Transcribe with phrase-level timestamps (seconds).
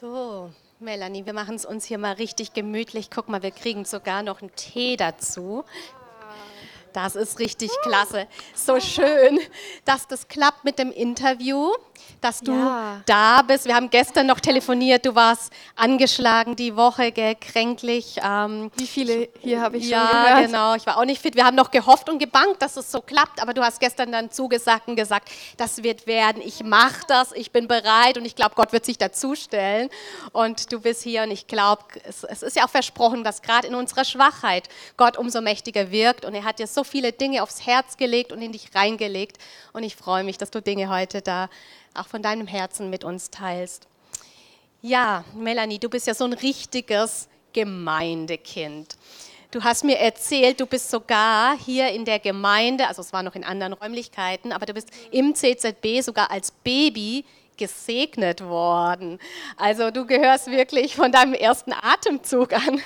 [0.00, 3.10] So, Melanie, wir machen es uns hier mal richtig gemütlich.
[3.10, 5.62] Guck mal, wir kriegen sogar noch einen Tee dazu.
[6.94, 8.26] Das ist richtig klasse.
[8.54, 9.38] So schön,
[9.84, 11.70] dass das klappt mit dem Interview
[12.20, 13.02] dass du ja.
[13.06, 13.66] da bist.
[13.66, 18.16] Wir haben gestern noch telefoniert, du warst angeschlagen die Woche, gell, kränklich.
[18.22, 20.28] Ähm, Wie viele hier habe ich ja, schon gehört?
[20.28, 21.34] Ja, genau, ich war auch nicht fit.
[21.34, 24.30] Wir haben noch gehofft und gebankt, dass es so klappt, aber du hast gestern dann
[24.30, 28.54] zugesagt und gesagt, das wird werden, ich mache das, ich bin bereit und ich glaube,
[28.54, 29.88] Gott wird sich dazustellen.
[30.32, 33.66] Und du bist hier und ich glaube, es, es ist ja auch versprochen, dass gerade
[33.66, 37.66] in unserer Schwachheit Gott umso mächtiger wirkt und er hat dir so viele Dinge aufs
[37.66, 39.38] Herz gelegt und in dich reingelegt
[39.72, 41.48] und ich freue mich, dass du Dinge heute da
[41.94, 43.86] auch von deinem Herzen mit uns teilst.
[44.82, 48.96] Ja, Melanie, du bist ja so ein richtiges Gemeindekind.
[49.50, 53.34] Du hast mir erzählt, du bist sogar hier in der Gemeinde, also es war noch
[53.34, 57.24] in anderen Räumlichkeiten, aber du bist im CZB sogar als Baby
[57.60, 59.20] gesegnet worden.
[59.56, 62.80] Also du gehörst wirklich von deinem ersten Atemzug an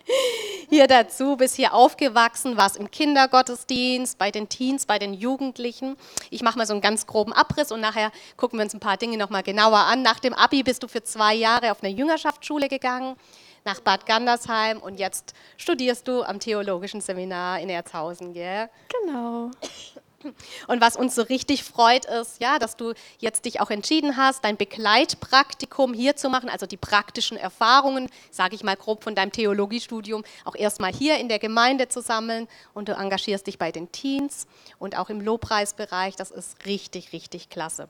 [0.68, 5.96] hier dazu, bist hier aufgewachsen, warst im Kindergottesdienst, bei den Teens, bei den Jugendlichen.
[6.30, 8.96] Ich mache mal so einen ganz groben Abriss und nachher gucken wir uns ein paar
[8.96, 10.02] Dinge nochmal genauer an.
[10.02, 13.16] Nach dem Abi bist du für zwei Jahre auf eine Jüngerschaftsschule gegangen
[13.64, 18.70] nach Bad Gandersheim und jetzt studierst du am Theologischen Seminar in Erzhausen, gell?
[18.88, 19.50] Genau.
[20.66, 24.44] Und was uns so richtig freut, ist, ja, dass du jetzt dich auch entschieden hast,
[24.44, 29.32] dein Begleitpraktikum hier zu machen, also die praktischen Erfahrungen, sage ich mal grob von deinem
[29.32, 32.48] Theologiestudium, auch erstmal hier in der Gemeinde zu sammeln.
[32.74, 34.46] Und du engagierst dich bei den Teens
[34.78, 36.16] und auch im Lobpreisbereich.
[36.16, 37.88] Das ist richtig, richtig klasse.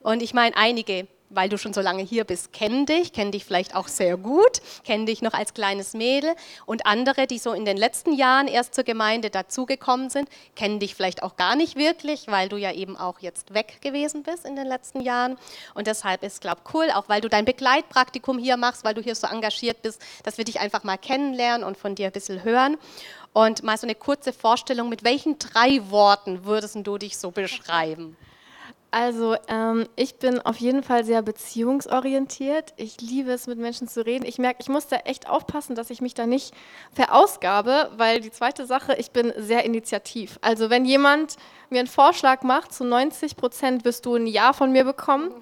[0.00, 3.44] Und ich meine, einige weil du schon so lange hier bist, kennen dich, kennen dich
[3.44, 6.34] vielleicht auch sehr gut, kennen dich noch als kleines Mädel.
[6.66, 10.94] Und andere, die so in den letzten Jahren erst zur Gemeinde dazugekommen sind, kennen dich
[10.94, 14.56] vielleicht auch gar nicht wirklich, weil du ja eben auch jetzt weg gewesen bist in
[14.56, 15.36] den letzten Jahren.
[15.74, 19.02] Und deshalb ist, glaube ich, cool, auch weil du dein Begleitpraktikum hier machst, weil du
[19.02, 22.44] hier so engagiert bist, dass wir dich einfach mal kennenlernen und von dir ein bisschen
[22.44, 22.76] hören.
[23.32, 28.16] Und mal so eine kurze Vorstellung, mit welchen drei Worten würdest du dich so beschreiben?
[28.94, 32.74] Also ähm, ich bin auf jeden Fall sehr beziehungsorientiert.
[32.76, 34.24] Ich liebe es, mit Menschen zu reden.
[34.24, 36.54] Ich merke, ich muss da echt aufpassen, dass ich mich da nicht
[36.92, 40.38] verausgabe, weil die zweite Sache, ich bin sehr initiativ.
[40.42, 41.34] Also wenn jemand
[41.70, 45.34] mir einen Vorschlag macht, zu 90 Prozent wirst du ein Ja von mir bekommen.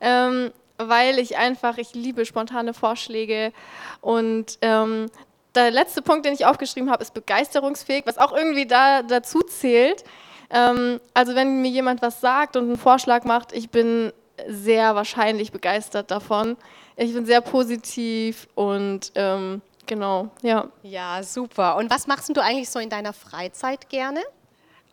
[0.00, 3.52] Ähm, weil ich einfach, ich liebe spontane Vorschläge
[4.00, 5.10] und ähm,
[5.56, 10.04] der letzte Punkt, den ich aufgeschrieben habe, ist begeisterungsfähig, was auch irgendwie da dazu zählt.
[10.52, 14.12] Ähm, also wenn mir jemand was sagt und einen Vorschlag macht, ich bin
[14.46, 16.56] sehr wahrscheinlich begeistert davon.
[16.96, 20.68] Ich bin sehr positiv und ähm, genau, ja.
[20.82, 21.76] Ja, super.
[21.76, 24.20] Und was machst du eigentlich so in deiner Freizeit gerne?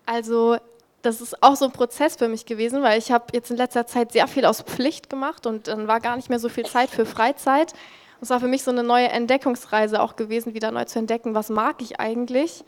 [0.06, 0.58] Also
[1.02, 3.86] das ist auch so ein Prozess für mich gewesen, weil ich habe jetzt in letzter
[3.86, 6.90] Zeit sehr viel aus Pflicht gemacht und dann war gar nicht mehr so viel Zeit
[6.90, 7.74] für Freizeit.
[8.22, 11.50] Es war für mich so eine neue Entdeckungsreise auch gewesen, wieder neu zu entdecken, was
[11.50, 12.64] mag ich eigentlich.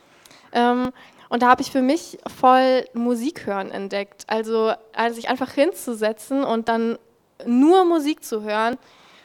[0.54, 0.92] Ähm,
[1.32, 4.26] und da habe ich für mich voll Musik hören entdeckt.
[4.28, 7.00] Also, also sich einfach hinzusetzen und dann
[7.46, 8.78] nur Musik zu hören.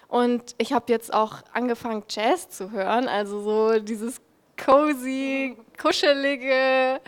[0.06, 4.20] Und ich habe jetzt auch angefangen, Jazz zu hören, also so dieses
[4.56, 7.00] cozy, kuschelige.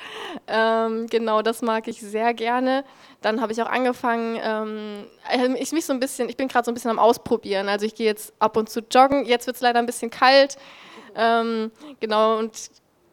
[0.49, 2.85] Ähm, genau, das mag ich sehr gerne.
[3.21, 6.73] Dann habe ich auch angefangen, ähm, ich mich so ein bisschen, ich bin gerade so
[6.73, 7.69] ein bisschen am Ausprobieren.
[7.69, 9.27] Also ich gehe jetzt ab und zu joggen.
[9.27, 10.57] Jetzt wird es leider ein bisschen kalt.
[11.15, 11.71] Ähm,
[12.01, 12.53] genau, und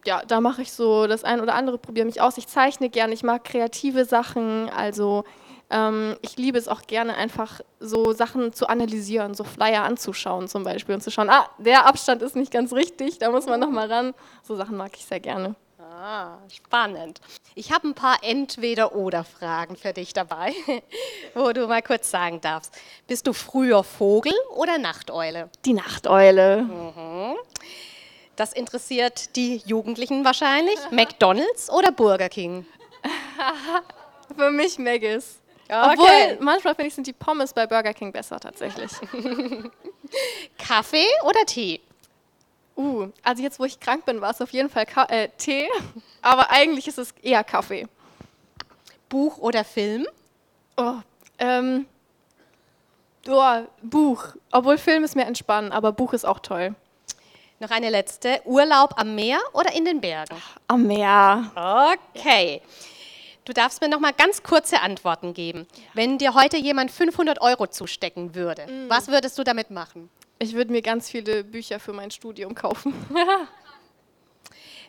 [0.06, 2.38] ja, da mache ich so das ein oder andere, probiere mich aus.
[2.38, 5.24] Ich zeichne gerne, ich mag kreative Sachen, also
[5.70, 10.64] ähm, ich liebe es auch gerne einfach so Sachen zu analysieren, so Flyer anzuschauen zum
[10.64, 13.92] Beispiel und zu schauen, ah, der Abstand ist nicht ganz richtig, da muss man nochmal
[13.92, 14.14] ran.
[14.42, 15.56] So Sachen mag ich sehr gerne.
[15.78, 17.20] Ah, spannend.
[17.54, 20.52] Ich habe ein paar Entweder-Oder-Fragen für dich dabei,
[21.34, 22.74] wo du mal kurz sagen darfst.
[23.06, 25.48] Bist du früher Vogel oder Nachteule?
[25.64, 26.62] Die Nachteule.
[26.62, 27.36] Mhm.
[28.36, 30.78] Das interessiert die Jugendlichen wahrscheinlich.
[30.90, 32.66] McDonald's oder Burger King?
[34.36, 35.40] Für mich Maggis.
[35.68, 35.92] Okay.
[35.92, 38.92] Obwohl, manchmal finde ich, sind die Pommes bei Burger King besser tatsächlich.
[40.58, 41.80] Kaffee oder Tee?
[42.76, 45.66] Uh, also jetzt, wo ich krank bin, war es auf jeden Fall Ka äh, Tee,
[46.20, 47.88] aber eigentlich ist es eher Kaffee.
[49.08, 50.06] Buch oder Film?
[50.76, 50.96] Oh,
[51.38, 51.86] ähm,
[53.26, 54.26] oh, Buch.
[54.52, 56.74] Obwohl Film ist mir entspannen, aber Buch ist auch toll.
[57.58, 58.42] Noch eine letzte.
[58.44, 60.36] Urlaub am Meer oder in den Bergen?
[60.68, 61.50] Am Meer.
[62.14, 62.60] Okay.
[63.46, 65.66] Du darfst mir noch mal ganz kurze Antworten geben.
[65.94, 68.90] Wenn dir heute jemand 500 Euro zustecken würde, mm.
[68.90, 70.10] was würdest du damit machen?
[70.38, 72.92] Ich würde mir ganz viele Bücher für mein Studium kaufen.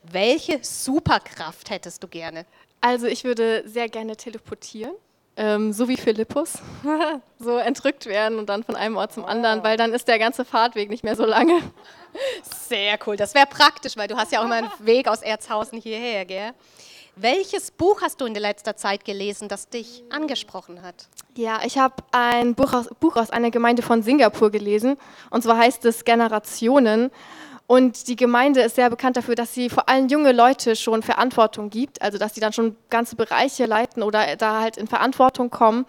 [0.03, 2.45] Welche Superkraft hättest du gerne?
[2.81, 4.93] Also ich würde sehr gerne teleportieren.
[5.37, 6.53] Ähm, so wie Philippus,
[7.39, 10.43] so entrückt werden und dann von einem Ort zum anderen, weil dann ist der ganze
[10.43, 11.61] Fahrtweg nicht mehr so lange.
[12.67, 15.79] Sehr cool, das wäre praktisch, weil du hast ja auch immer einen Weg aus Erzhausen
[15.79, 16.51] hierher, gell?
[17.19, 21.07] Welches Buch hast du in der letzter Zeit gelesen, das dich angesprochen hat?
[21.35, 24.97] Ja, ich habe ein Buch aus, Buch aus einer Gemeinde von Singapur gelesen.
[25.31, 27.09] Und zwar heißt es Generationen.
[27.67, 31.69] Und die Gemeinde ist sehr bekannt dafür, dass sie vor allem junge Leute schon Verantwortung
[31.69, 35.85] gibt, also dass sie dann schon ganze Bereiche leiten oder da halt in Verantwortung kommen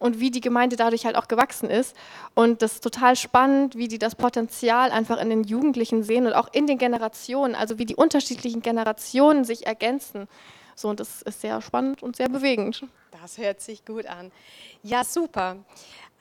[0.00, 1.94] und wie die Gemeinde dadurch halt auch gewachsen ist.
[2.34, 6.32] Und das ist total spannend, wie die das Potenzial einfach in den Jugendlichen sehen und
[6.32, 10.26] auch in den Generationen, also wie die unterschiedlichen Generationen sich ergänzen.
[10.74, 12.84] So, und das ist sehr spannend und sehr bewegend.
[13.22, 14.32] Das hört sich gut an.
[14.82, 15.56] Ja, super.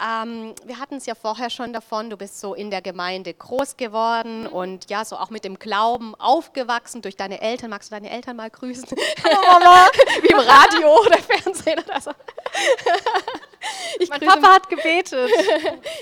[0.01, 3.75] Ähm, wir hatten es ja vorher schon davon, du bist so in der Gemeinde groß
[3.75, 7.69] geworden und ja, so auch mit dem Glauben aufgewachsen durch deine Eltern.
[7.69, 8.87] Magst du deine Eltern mal grüßen?
[9.23, 9.87] Hallo Mama!
[10.21, 12.11] Wie im Radio oder Fernsehen oder so.
[13.99, 15.29] Ich mein Papa hat gebetet.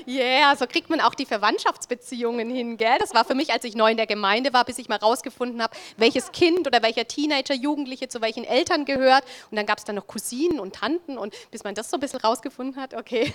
[0.06, 2.98] Ja, yeah, so kriegt man auch die Verwandtschaftsbeziehungen hin, gell?
[3.00, 5.62] Das war für mich, als ich neu in der Gemeinde war, bis ich mal rausgefunden
[5.62, 9.24] habe, welches Kind oder welcher Teenager, Jugendliche zu welchen Eltern gehört.
[9.50, 12.00] Und dann gab es dann noch Cousinen und Tanten und bis man das so ein
[12.00, 13.31] bisschen rausgefunden hat, okay.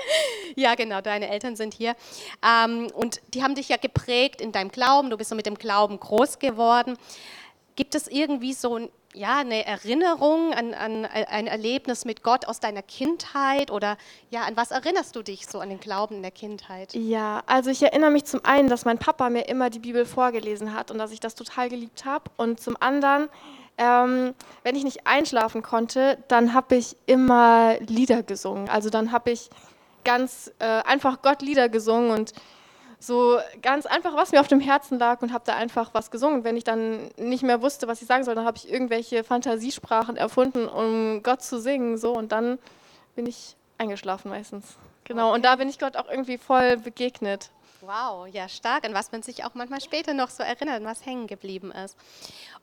[0.56, 1.94] ja, genau, deine Eltern sind hier.
[2.44, 5.56] Ähm, und die haben dich ja geprägt in deinem Glauben, du bist so mit dem
[5.56, 6.96] Glauben groß geworden.
[7.76, 12.60] Gibt es irgendwie so ein ja, eine Erinnerung an, an, ein Erlebnis mit Gott aus
[12.60, 13.96] deiner Kindheit oder
[14.30, 16.94] ja, an was erinnerst du dich so an den Glauben in der Kindheit?
[16.94, 20.74] Ja, also ich erinnere mich zum einen, dass mein Papa mir immer die Bibel vorgelesen
[20.74, 23.28] hat und dass ich das total geliebt habe und zum anderen,
[23.78, 28.68] ähm, wenn ich nicht einschlafen konnte, dann habe ich immer Lieder gesungen.
[28.68, 29.50] Also dann habe ich
[30.04, 32.32] ganz äh, einfach Gott Lieder gesungen und
[33.00, 36.44] so ganz einfach, was mir auf dem Herzen lag und habe da einfach was gesungen.
[36.44, 40.16] Wenn ich dann nicht mehr wusste, was ich sagen soll, dann habe ich irgendwelche Fantasiesprachen
[40.16, 41.96] erfunden, um Gott zu singen.
[41.96, 42.58] So und dann
[43.16, 44.76] bin ich eingeschlafen meistens.
[45.04, 45.28] Genau.
[45.28, 45.34] Okay.
[45.36, 47.50] Und da bin ich Gott auch irgendwie voll begegnet.
[47.80, 51.26] Wow, ja stark, an was man sich auch manchmal später noch so erinnert, was hängen
[51.26, 51.96] geblieben ist.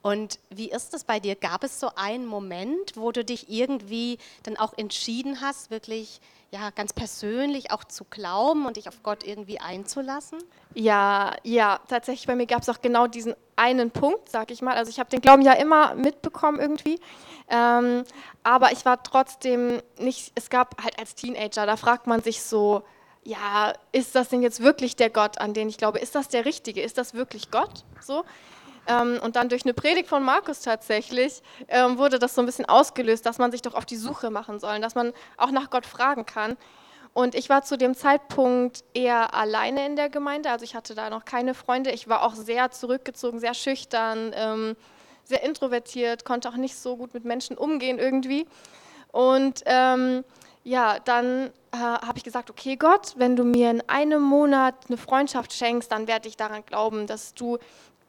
[0.01, 1.35] Und wie ist es bei dir?
[1.35, 6.69] Gab es so einen Moment, wo du dich irgendwie dann auch entschieden hast, wirklich ja,
[6.69, 10.39] ganz persönlich auch zu glauben und dich auf Gott irgendwie einzulassen?
[10.73, 14.75] Ja, ja, tatsächlich bei mir gab es auch genau diesen einen Punkt, sag ich mal.
[14.75, 16.99] Also ich habe den Glauben ja immer mitbekommen irgendwie,
[17.49, 18.03] ähm,
[18.43, 22.83] aber ich war trotzdem nicht, es gab halt als Teenager, da fragt man sich so,
[23.23, 25.99] ja, ist das denn jetzt wirklich der Gott, an den ich glaube?
[25.99, 26.81] Ist das der Richtige?
[26.81, 27.83] Ist das wirklich Gott?
[27.99, 28.23] So.
[28.87, 32.65] Ähm, und dann durch eine Predigt von Markus tatsächlich ähm, wurde das so ein bisschen
[32.65, 35.85] ausgelöst, dass man sich doch auf die Suche machen soll, dass man auch nach Gott
[35.85, 36.57] fragen kann.
[37.13, 41.09] Und ich war zu dem Zeitpunkt eher alleine in der Gemeinde, also ich hatte da
[41.09, 41.89] noch keine Freunde.
[41.89, 44.75] Ich war auch sehr zurückgezogen, sehr schüchtern, ähm,
[45.23, 48.45] sehr introvertiert, konnte auch nicht so gut mit Menschen umgehen irgendwie.
[49.11, 50.23] Und ähm,
[50.63, 54.97] ja, dann äh, habe ich gesagt, okay Gott, wenn du mir in einem Monat eine
[54.97, 57.57] Freundschaft schenkst, dann werde ich daran glauben, dass du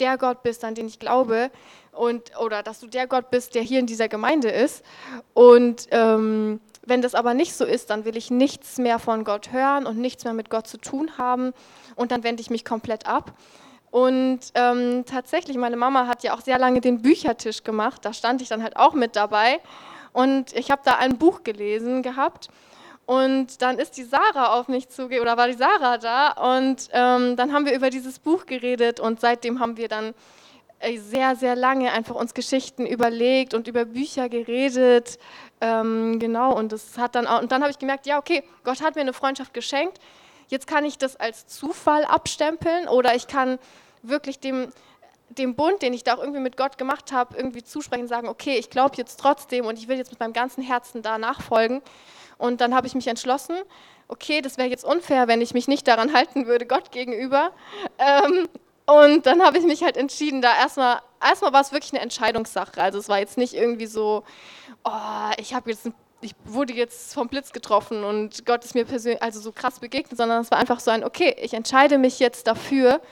[0.00, 1.50] der Gott bist, an den ich glaube,
[1.92, 4.84] und, oder dass du der Gott bist, der hier in dieser Gemeinde ist.
[5.34, 9.52] Und ähm, wenn das aber nicht so ist, dann will ich nichts mehr von Gott
[9.52, 11.52] hören und nichts mehr mit Gott zu tun haben.
[11.96, 13.32] Und dann wende ich mich komplett ab.
[13.90, 18.04] Und ähm, tatsächlich, meine Mama hat ja auch sehr lange den Büchertisch gemacht.
[18.04, 19.60] Da stand ich dann halt auch mit dabei.
[20.12, 22.48] Und ich habe da ein Buch gelesen gehabt.
[23.08, 26.32] Und dann ist die Sarah auf mich zugegangen, oder war die Sarah da?
[26.32, 30.12] Und ähm, dann haben wir über dieses Buch geredet und seitdem haben wir dann
[30.78, 35.18] äh, sehr, sehr lange einfach uns Geschichten überlegt und über Bücher geredet.
[35.62, 38.82] Ähm, genau, und das hat dann auch, und dann habe ich gemerkt, ja, okay, Gott
[38.82, 39.98] hat mir eine Freundschaft geschenkt.
[40.48, 43.58] Jetzt kann ich das als Zufall abstempeln oder ich kann
[44.02, 44.70] wirklich dem,
[45.30, 48.58] dem Bund, den ich da auch irgendwie mit Gott gemacht habe, irgendwie zusprechen, sagen, okay,
[48.58, 51.80] ich glaube jetzt trotzdem und ich will jetzt mit meinem ganzen Herzen da nachfolgen.
[52.38, 53.56] Und dann habe ich mich entschlossen,
[54.08, 57.50] okay, das wäre jetzt unfair, wenn ich mich nicht daran halten würde, Gott gegenüber.
[57.98, 58.48] Ähm,
[58.86, 62.80] und dann habe ich mich halt entschieden, da erstmal, erstmal war es wirklich eine Entscheidungssache.
[62.80, 64.24] Also es war jetzt nicht irgendwie so,
[64.84, 65.90] oh, ich habe jetzt,
[66.22, 70.16] ich wurde jetzt vom Blitz getroffen und Gott ist mir persönlich, also so krass begegnet,
[70.16, 73.02] sondern es war einfach so ein, okay, ich entscheide mich jetzt dafür.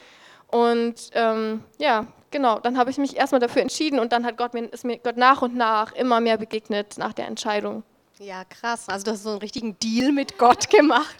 [0.48, 4.54] Und ähm, ja, genau, dann habe ich mich erstmal dafür entschieden und dann hat Gott
[4.54, 7.82] mir, ist mir Gott nach und nach immer mehr begegnet nach der Entscheidung.
[8.18, 8.88] Ja, krass.
[8.88, 11.14] Also du hast so einen richtigen Deal mit Gott gemacht.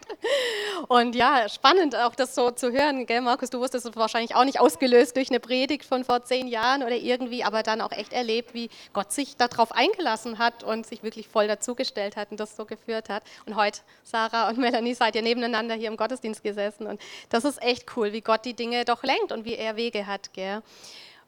[0.88, 3.50] Und ja, spannend auch das so zu hören, gell, Markus?
[3.50, 6.95] Du wusstest es wahrscheinlich auch nicht ausgelöst durch eine Predigt von vor zehn Jahren oder
[6.97, 11.29] irgendwie, aber dann auch echt erlebt, wie Gott sich darauf eingelassen hat und sich wirklich
[11.29, 13.23] voll dazugestellt hat und das so geführt hat.
[13.45, 16.99] Und heute, Sarah und Melanie, seid ihr nebeneinander hier im Gottesdienst gesessen und
[17.29, 20.33] das ist echt cool, wie Gott die Dinge doch lenkt und wie er Wege hat,
[20.33, 20.62] gell?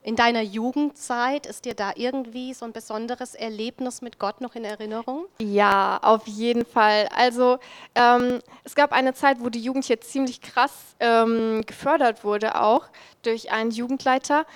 [0.08, 4.64] In deiner Jugendzeit ist dir da irgendwie so ein besonderes Erlebnis mit Gott noch in
[4.64, 5.26] Erinnerung?
[5.38, 7.10] Ja, auf jeden Fall.
[7.14, 7.58] Also
[7.94, 12.86] ähm, es gab eine Zeit, wo die Jugend hier ziemlich krass ähm, gefördert wurde, auch
[13.20, 14.46] durch einen Jugendleiter.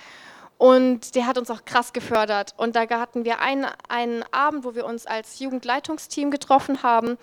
[0.57, 2.55] Und der hat uns auch krass gefördert.
[2.57, 7.19] Und da hatten wir einen, einen Abend, wo wir uns als Jugendleitungsteam getroffen haben.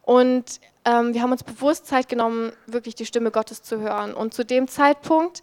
[0.00, 4.14] Und ähm, wir haben uns bewusst Zeit genommen, wirklich die Stimme Gottes zu hören.
[4.14, 5.42] Und zu dem Zeitpunkt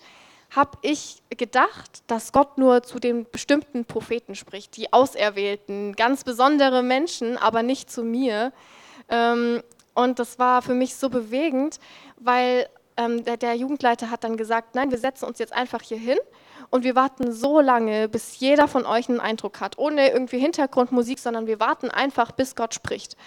[0.51, 6.84] habe ich gedacht, dass Gott nur zu den bestimmten Propheten spricht, die Auserwählten, ganz besondere
[6.84, 8.51] Menschen, aber nicht zu mir.
[9.10, 11.79] Ähm, und das war für mich so bewegend,
[12.17, 12.67] weil
[12.98, 16.17] ähm, der, der Jugendleiter hat dann gesagt, nein, wir setzen uns jetzt einfach hier hin
[16.71, 21.19] und wir warten so lange, bis jeder von euch einen Eindruck hat, ohne irgendwie Hintergrundmusik,
[21.19, 23.17] sondern wir warten einfach, bis Gott spricht.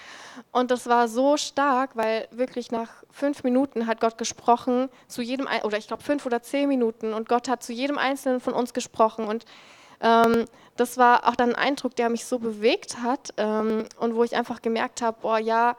[0.51, 5.47] Und das war so stark, weil wirklich nach fünf Minuten hat Gott gesprochen zu jedem,
[5.63, 8.73] oder ich glaube fünf oder zehn Minuten, und Gott hat zu jedem Einzelnen von uns
[8.73, 9.27] gesprochen.
[9.27, 9.45] Und
[10.01, 10.47] ähm,
[10.77, 14.37] das war auch dann ein Eindruck, der mich so bewegt hat ähm, und wo ich
[14.37, 15.77] einfach gemerkt habe, boah, ja,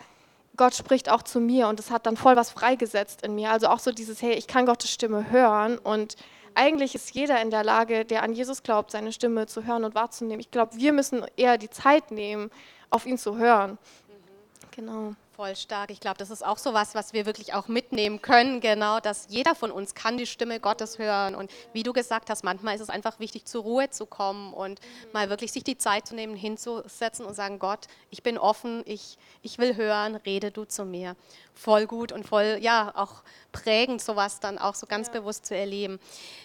[0.55, 3.51] Gott spricht auch zu mir und das hat dann voll was freigesetzt in mir.
[3.51, 6.15] Also auch so dieses, hey, ich kann Gottes Stimme hören und
[6.55, 9.95] eigentlich ist jeder in der Lage, der an Jesus glaubt, seine Stimme zu hören und
[9.95, 10.39] wahrzunehmen.
[10.39, 12.49] Ich glaube, wir müssen eher die Zeit nehmen,
[12.89, 13.71] auf ihn zu hören.
[13.71, 14.71] Mhm.
[14.71, 15.15] Genau.
[15.35, 15.91] Voll stark.
[15.91, 19.27] Ich glaube, das ist auch so was, was wir wirklich auch mitnehmen können, genau, dass
[19.29, 21.35] jeder von uns kann die Stimme Gottes hören.
[21.35, 24.79] Und wie du gesagt hast, manchmal ist es einfach wichtig, zur Ruhe zu kommen und
[24.79, 25.11] mhm.
[25.11, 29.17] mal wirklich sich die Zeit zu nehmen, hinzusetzen und sagen, Gott, ich bin offen, ich,
[29.41, 31.17] ich will hören, rede du zu mir.
[31.53, 33.21] Voll gut und voll, ja, auch
[33.63, 35.13] prägend, sowas dann auch so ganz ja.
[35.13, 35.99] bewusst zu erleben.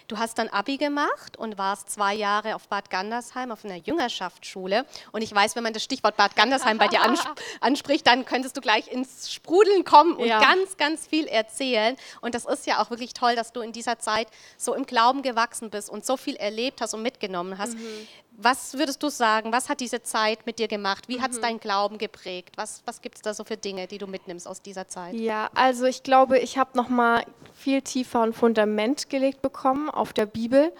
[0.07, 4.85] Du hast dann Abi gemacht und warst zwei Jahre auf Bad Gandersheim auf einer Jüngerschaftsschule.
[5.11, 6.99] Und ich weiß, wenn man das Stichwort Bad Gandersheim bei dir
[7.61, 10.39] anspricht, dann könntest du gleich ins Sprudeln kommen und ja.
[10.39, 11.95] ganz, ganz viel erzählen.
[12.21, 14.27] Und das ist ja auch wirklich toll, dass du in dieser Zeit
[14.57, 17.75] so im Glauben gewachsen bist und so viel erlebt hast und mitgenommen hast.
[17.75, 18.07] Mhm.
[18.43, 21.07] Was würdest du sagen, was hat diese Zeit mit dir gemacht?
[21.07, 21.21] Wie mhm.
[21.21, 22.57] hat es deinen Glauben geprägt?
[22.57, 25.13] Was, was gibt es da so für Dinge, die du mitnimmst aus dieser Zeit?
[25.13, 30.25] Ja, also ich glaube, ich habe nochmal viel tiefer ein Fundament gelegt bekommen auf der
[30.25, 30.73] Bibel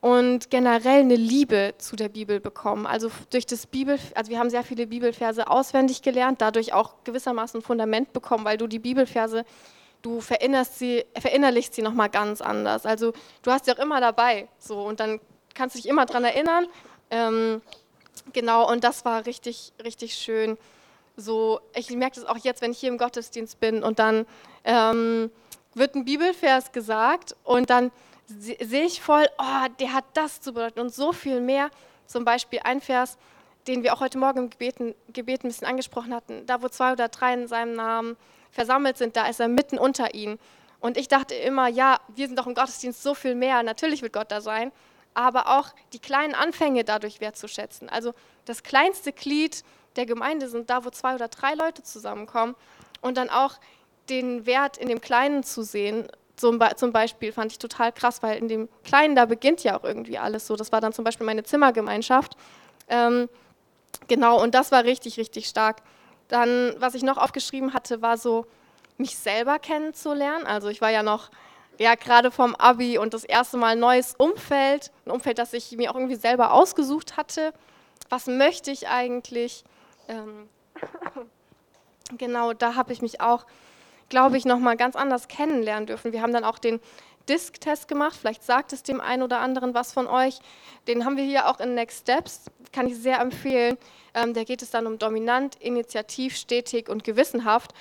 [0.00, 2.86] und generell eine Liebe zu der Bibel bekommen.
[2.86, 7.60] Also durch das Bibel, also wir haben sehr viele Bibelverse auswendig gelernt, dadurch auch gewissermaßen
[7.60, 9.44] ein Fundament bekommen, weil du die Bibelverse
[10.04, 12.86] du verinnerst sie, verinnerlichst sie nochmal ganz anders.
[12.86, 15.18] Also du hast sie auch immer dabei, so und dann
[15.54, 16.66] kannst du dich immer daran erinnern.
[17.10, 17.62] Ähm,
[18.32, 20.58] genau, und das war richtig, richtig schön.
[21.16, 24.26] So, ich merke das auch jetzt, wenn ich hier im Gottesdienst bin und dann
[24.64, 25.30] ähm,
[25.74, 27.92] wird ein Bibelvers gesagt und dann
[28.26, 31.70] sehe ich voll, oh, der hat das zu bedeuten und so viel mehr.
[32.06, 33.18] Zum Beispiel ein Vers,
[33.66, 34.76] den wir auch heute Morgen im Gebet,
[35.12, 36.46] Gebet ein bisschen angesprochen hatten.
[36.46, 38.16] Da, wo zwei oder drei in seinem Namen
[38.50, 40.38] versammelt sind, da ist er mitten unter ihnen.
[40.80, 44.12] Und ich dachte immer, ja, wir sind doch im Gottesdienst so viel mehr, natürlich wird
[44.12, 44.72] Gott da sein
[45.14, 47.88] aber auch die kleinen Anfänge dadurch wertzuschätzen.
[47.88, 48.12] Also
[48.44, 49.62] das kleinste Glied
[49.96, 52.56] der Gemeinde sind da, wo zwei oder drei Leute zusammenkommen
[53.00, 53.54] und dann auch
[54.08, 56.08] den Wert in dem Kleinen zu sehen.
[56.36, 60.18] Zum, Beispiel fand ich total krass, weil in dem Kleinen, da beginnt ja auch irgendwie
[60.18, 60.56] alles so.
[60.56, 62.36] Das war dann zum Beispiel meine Zimmergemeinschaft.
[62.88, 63.28] Ähm,
[64.08, 65.82] genau, und das war richtig, richtig stark.
[66.26, 68.46] Dann, was ich noch aufgeschrieben hatte, war so,
[68.98, 70.46] mich selber kennenzulernen.
[70.46, 71.30] Also ich war ja noch
[71.78, 75.90] ja, gerade vom Abi und das erste Mal neues Umfeld, ein Umfeld, das ich mir
[75.90, 77.52] auch irgendwie selber ausgesucht hatte.
[78.08, 79.64] Was möchte ich eigentlich?
[80.08, 80.48] Ähm,
[82.18, 83.46] genau, da habe ich mich auch,
[84.08, 86.12] glaube ich, nochmal ganz anders kennenlernen dürfen.
[86.12, 86.80] Wir haben dann auch den
[87.28, 90.40] Disk-Test gemacht, vielleicht sagt es dem einen oder anderen was von euch.
[90.86, 93.78] Den haben wir hier auch in Next Steps, kann ich sehr empfehlen.
[94.14, 97.72] Ähm, da geht es dann um dominant, initiativ, stetig und gewissenhaft.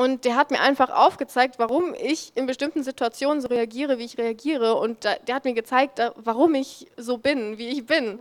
[0.00, 4.16] Und der hat mir einfach aufgezeigt, warum ich in bestimmten Situationen so reagiere, wie ich
[4.16, 4.76] reagiere.
[4.76, 8.18] Und der hat mir gezeigt, warum ich so bin, wie ich bin.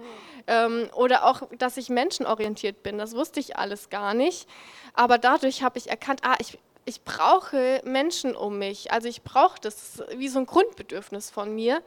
[0.48, 2.98] Ähm, oder auch, dass ich menschenorientiert bin.
[2.98, 4.46] Das wusste ich alles gar nicht.
[4.94, 8.92] Aber dadurch habe ich erkannt, ah, ich, ich brauche Menschen um mich.
[8.92, 11.82] Also ich brauche das wie so ein Grundbedürfnis von mir.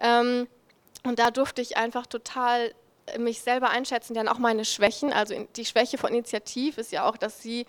[0.00, 0.48] Ähm,
[1.04, 2.74] und da durfte ich einfach total
[3.18, 5.14] mich selber einschätzen, dann auch meine Schwächen.
[5.14, 7.64] Also die Schwäche von Initiativ ist ja auch, dass sie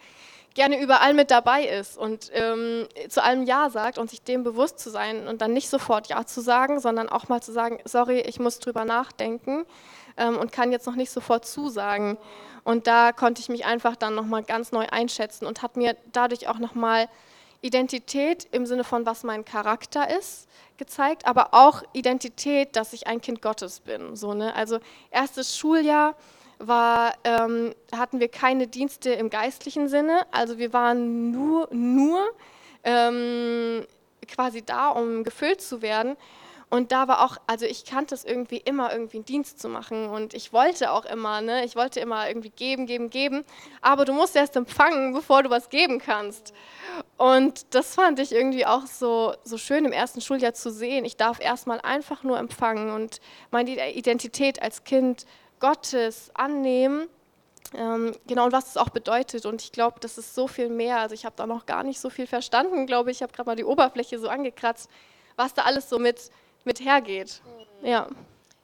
[0.53, 4.79] gerne überall mit dabei ist und ähm, zu allem Ja sagt und sich dem bewusst
[4.79, 8.19] zu sein und dann nicht sofort Ja zu sagen, sondern auch mal zu sagen, sorry,
[8.19, 9.65] ich muss drüber nachdenken
[10.17, 12.17] ähm, und kann jetzt noch nicht sofort zusagen.
[12.63, 16.47] Und da konnte ich mich einfach dann nochmal ganz neu einschätzen und hat mir dadurch
[16.47, 17.07] auch nochmal
[17.61, 23.21] Identität im Sinne von, was mein Charakter ist, gezeigt, aber auch Identität, dass ich ein
[23.21, 24.15] Kind Gottes bin.
[24.15, 24.55] So, ne?
[24.55, 24.79] Also
[25.11, 26.15] erstes Schuljahr,
[26.67, 30.25] war, ähm, hatten wir keine Dienste im geistlichen Sinne.
[30.31, 32.19] Also wir waren nur, nur
[32.83, 33.85] ähm,
[34.27, 36.17] quasi da, um gefüllt zu werden.
[36.71, 40.07] Und da war auch, also ich kannte es irgendwie immer, irgendwie einen Dienst zu machen.
[40.07, 41.65] Und ich wollte auch immer, ne?
[41.65, 43.43] Ich wollte immer irgendwie geben, geben, geben.
[43.81, 46.53] Aber du musst erst empfangen, bevor du was geben kannst.
[47.17, 51.03] Und das fand ich irgendwie auch so, so schön im ersten Schuljahr zu sehen.
[51.03, 53.19] Ich darf erstmal einfach nur empfangen und
[53.51, 55.25] meine Identität als Kind
[55.61, 57.07] Gottes annehmen.
[57.73, 59.45] Ähm, genau, und was es auch bedeutet.
[59.45, 60.97] Und ich glaube, das ist so viel mehr.
[60.99, 63.17] Also ich habe da noch gar nicht so viel verstanden, glaube ich.
[63.17, 64.89] Ich habe gerade mal die Oberfläche so angekratzt,
[65.37, 66.31] was da alles so mit
[66.63, 67.41] mit hergeht.
[67.81, 68.07] Ja.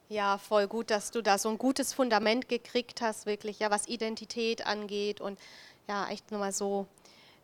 [0.09, 3.89] Ja, voll gut, dass du da so ein gutes Fundament gekriegt hast, wirklich, ja, was
[3.89, 5.37] Identität angeht und
[5.89, 6.87] ja, echt nochmal so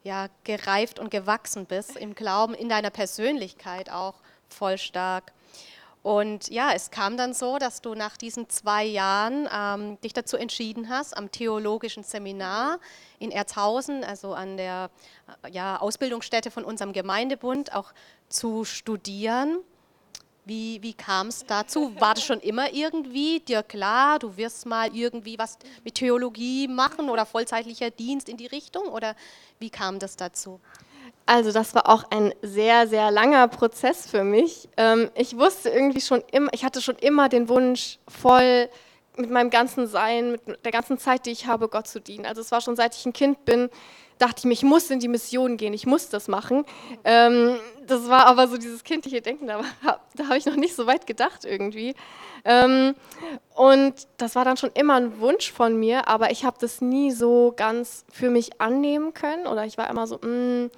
[0.03, 4.15] ja, gereift und gewachsen bist im Glauben, in deiner Persönlichkeit auch
[4.48, 5.33] voll stark.
[6.03, 10.36] Und ja, es kam dann so, dass du nach diesen zwei Jahren ähm, dich dazu
[10.36, 12.79] entschieden hast, am theologischen Seminar
[13.19, 14.89] in Erzhausen, also an der
[15.50, 17.93] ja, Ausbildungsstätte von unserem Gemeindebund, auch
[18.27, 19.60] zu studieren.
[20.43, 21.95] Wie, wie kam es dazu?
[22.01, 27.10] War das schon immer irgendwie dir klar, du wirst mal irgendwie was mit Theologie machen
[27.10, 28.89] oder vollzeitlicher Dienst in die Richtung?
[28.89, 29.15] Oder
[29.60, 30.60] wie kam das dazu?
[31.25, 34.68] Also das war auch ein sehr, sehr langer Prozess für mich.
[34.75, 38.70] Ähm, ich wusste irgendwie schon immer, ich hatte schon immer den Wunsch, voll
[39.15, 42.25] mit meinem ganzen Sein, mit der ganzen Zeit, die ich habe, Gott zu dienen.
[42.25, 43.70] Also es war schon seit ich ein Kind bin,
[44.18, 46.65] dachte ich mir, ich muss in die Mission gehen, ich muss das machen.
[47.03, 49.62] Ähm, das war aber so dieses kindliche Denken, da,
[50.15, 51.96] da habe ich noch nicht so weit gedacht irgendwie.
[52.44, 52.96] Ähm,
[53.56, 57.12] und das war dann schon immer ein Wunsch von mir, aber ich habe das nie
[57.12, 60.72] so ganz für mich annehmen können oder ich war immer so, mh, mm,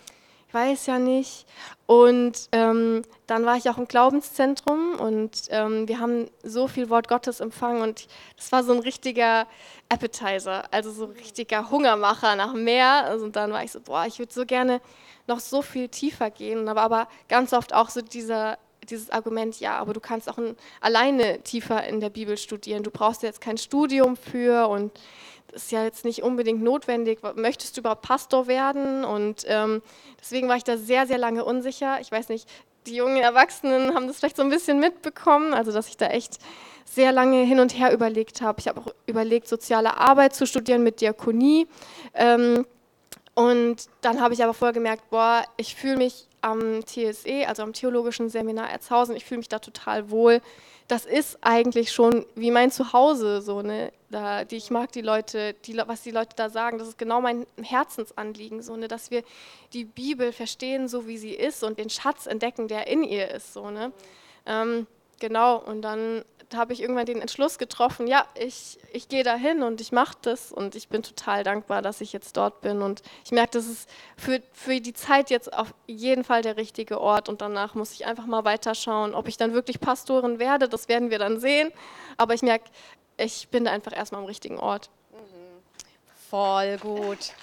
[0.55, 1.45] weiß ja nicht.
[1.85, 7.07] Und ähm, dann war ich auch im Glaubenszentrum und ähm, wir haben so viel Wort
[7.07, 8.07] Gottes empfangen und
[8.37, 9.45] das war so ein richtiger
[9.89, 13.05] Appetizer, also so ein richtiger Hungermacher nach mehr.
[13.05, 14.81] Also dann war ich so, boah, ich würde so gerne
[15.27, 18.57] noch so viel tiefer gehen, aber, aber ganz oft auch so dieser,
[18.89, 22.81] dieses Argument, ja, aber du kannst auch ein, alleine tiefer in der Bibel studieren.
[22.81, 24.91] Du brauchst jetzt kein Studium für und
[25.53, 27.19] ist ja jetzt nicht unbedingt notwendig.
[27.35, 29.05] Möchtest du überhaupt Pastor werden?
[29.05, 29.81] Und ähm,
[30.19, 31.99] deswegen war ich da sehr, sehr lange unsicher.
[32.01, 32.49] Ich weiß nicht,
[32.85, 36.37] die jungen Erwachsenen haben das vielleicht so ein bisschen mitbekommen, also dass ich da echt
[36.85, 38.59] sehr lange hin und her überlegt habe.
[38.59, 41.67] Ich habe auch überlegt, soziale Arbeit zu studieren mit Diakonie.
[42.13, 42.65] Ähm,
[43.33, 47.73] und dann habe ich aber vorher gemerkt, boah, ich fühle mich am TSE, also am
[47.73, 50.41] Theologischen Seminar Erzhausen, ich fühle mich da total wohl.
[50.87, 53.91] Das ist eigentlich schon wie mein Zuhause, so, ne?
[54.11, 57.21] Da, die, ich mag die Leute, die, was die Leute da sagen, das ist genau
[57.21, 58.87] mein Herzensanliegen, so, ne?
[58.87, 59.23] dass wir
[59.73, 63.53] die Bibel verstehen, so wie sie ist und den Schatz entdecken, der in ihr ist.
[63.53, 63.91] So, ne?
[64.45, 64.85] Ähm,
[65.19, 66.23] genau, und dann
[66.53, 70.51] habe ich irgendwann den Entschluss getroffen, ja, ich, ich gehe dahin und ich mache das
[70.51, 72.81] und ich bin total dankbar, dass ich jetzt dort bin.
[72.81, 77.01] Und ich merke, das ist für, für die Zeit jetzt auf jeden Fall der richtige
[77.01, 77.29] Ort.
[77.29, 81.09] Und danach muss ich einfach mal weiterschauen, ob ich dann wirklich Pastorin werde, das werden
[81.09, 81.71] wir dann sehen,
[82.17, 82.65] aber ich merke,
[83.17, 84.89] ich bin da einfach erstmal am richtigen Ort.
[85.11, 85.17] Mhm.
[86.29, 87.33] Voll gut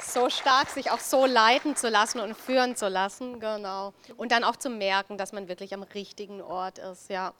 [0.00, 3.92] so stark, sich auch so leiten zu lassen und führen zu lassen, genau.
[4.16, 7.32] Und dann auch zu merken, dass man wirklich am richtigen Ort ist, ja,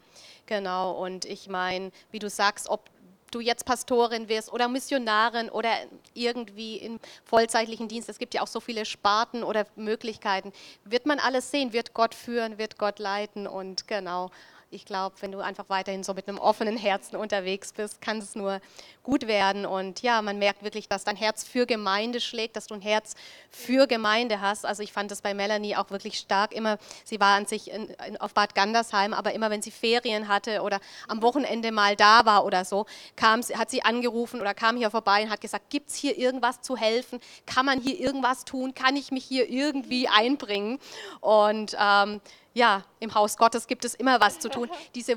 [0.46, 0.92] genau.
[0.92, 2.88] Und ich meine, wie du sagst, ob
[3.30, 5.70] du jetzt Pastorin wirst oder Missionarin oder
[6.14, 10.52] irgendwie im vollzeitlichen Dienst, es gibt ja auch so viele Sparten oder Möglichkeiten,
[10.84, 14.30] wird man alles sehen, wird Gott führen, wird Gott leiten und genau
[14.70, 18.34] ich glaube, wenn du einfach weiterhin so mit einem offenen Herzen unterwegs bist, kann es
[18.34, 18.60] nur
[19.02, 19.64] gut werden.
[19.64, 23.14] Und ja, man merkt wirklich, dass dein Herz für Gemeinde schlägt, dass du ein Herz
[23.50, 24.66] für Gemeinde hast.
[24.66, 26.52] Also ich fand das bei Melanie auch wirklich stark.
[26.52, 30.28] Immer, sie war an sich in, in, auf Bad Gandersheim, aber immer wenn sie Ferien
[30.28, 32.84] hatte oder am Wochenende mal da war oder so,
[33.16, 36.60] kam, hat sie angerufen oder kam hier vorbei und hat gesagt, gibt es hier irgendwas
[36.60, 37.20] zu helfen?
[37.46, 38.74] Kann man hier irgendwas tun?
[38.74, 40.78] Kann ich mich hier irgendwie einbringen?
[41.20, 42.20] Und ähm,
[42.58, 44.68] ja, im Haus Gottes gibt es immer was zu tun.
[44.94, 45.16] Diese,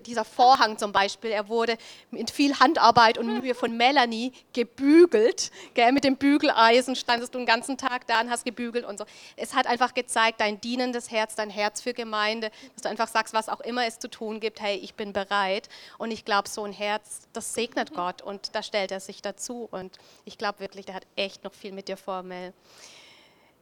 [0.00, 1.76] dieser Vorhang zum Beispiel, er wurde
[2.10, 5.50] mit viel Handarbeit und Mühe von Melanie gebügelt.
[5.74, 5.92] Gell?
[5.92, 9.04] Mit dem Bügeleisen standest du den ganzen Tag da und hast gebügelt und so.
[9.36, 13.34] Es hat einfach gezeigt, dein dienendes Herz, dein Herz für Gemeinde, dass du einfach sagst,
[13.34, 15.68] was auch immer es zu tun gibt, hey, ich bin bereit.
[15.98, 19.68] Und ich glaube, so ein Herz, das segnet Gott und da stellt er sich dazu.
[19.70, 22.54] Und ich glaube wirklich, der hat echt noch viel mit dir vor, Mel.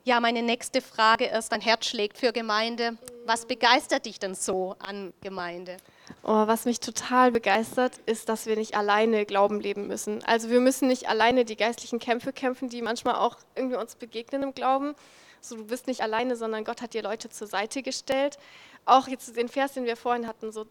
[0.03, 2.97] Ja, meine nächste Frage ist, dein Herz schlägt für Gemeinde.
[3.27, 5.77] Was begeistert dich denn so an Gemeinde?
[6.23, 10.25] Oh, was mich total begeistert, ist, dass wir nicht alleine Glauben leben müssen.
[10.25, 14.43] Also wir müssen nicht alleine die geistlichen Kämpfe kämpfen, die manchmal auch irgendwie uns begegnen
[14.43, 14.95] im Glauben.
[15.43, 18.39] So, du bist nicht alleine, sondern Gott hat dir Leute zur Seite gestellt.
[18.87, 20.67] Auch jetzt den Vers, den wir vorhin hatten, so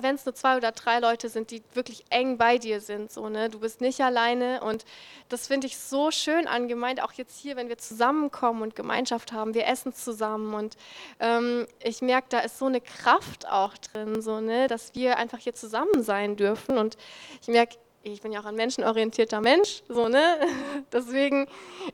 [0.00, 3.28] wenn es nur zwei oder drei Leute sind, die wirklich eng bei dir sind, so,
[3.28, 3.48] ne?
[3.48, 4.84] Du bist nicht alleine und
[5.28, 9.32] das finde ich so schön an Gemeinde, auch jetzt hier, wenn wir zusammenkommen und Gemeinschaft
[9.32, 10.76] haben, wir essen zusammen und
[11.20, 14.66] ähm, ich merke, da ist so eine Kraft auch drin, so, ne?
[14.66, 16.96] Dass wir einfach hier zusammen sein dürfen und
[17.40, 17.76] ich merke,
[18.12, 20.38] ich bin ja auch ein menschenorientierter Mensch, so, ne?
[20.92, 21.48] Deswegen,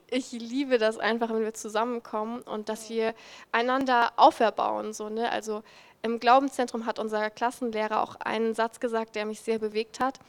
[0.09, 3.15] ich liebe das einfach, wenn wir zusammenkommen und dass wir
[3.51, 5.31] einander auferbauen, so, ne?
[5.31, 5.63] Also
[6.03, 10.19] im Glaubenszentrum hat unser Klassenlehrer auch einen Satz gesagt, der mich sehr bewegt hat.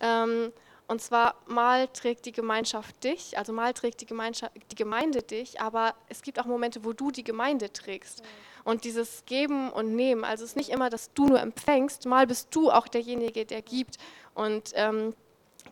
[0.00, 0.52] Ähm,
[0.88, 5.60] und zwar, mal trägt die Gemeinschaft dich, also mal trägt die, Gemeinschaft, die Gemeinde dich,
[5.60, 8.22] aber es gibt auch Momente, wo du die Gemeinde trägst.
[8.64, 12.26] Und dieses Geben und Nehmen, also es ist nicht immer, dass du nur empfängst, mal
[12.26, 13.98] bist du auch derjenige, der gibt.
[14.34, 15.14] Und ähm,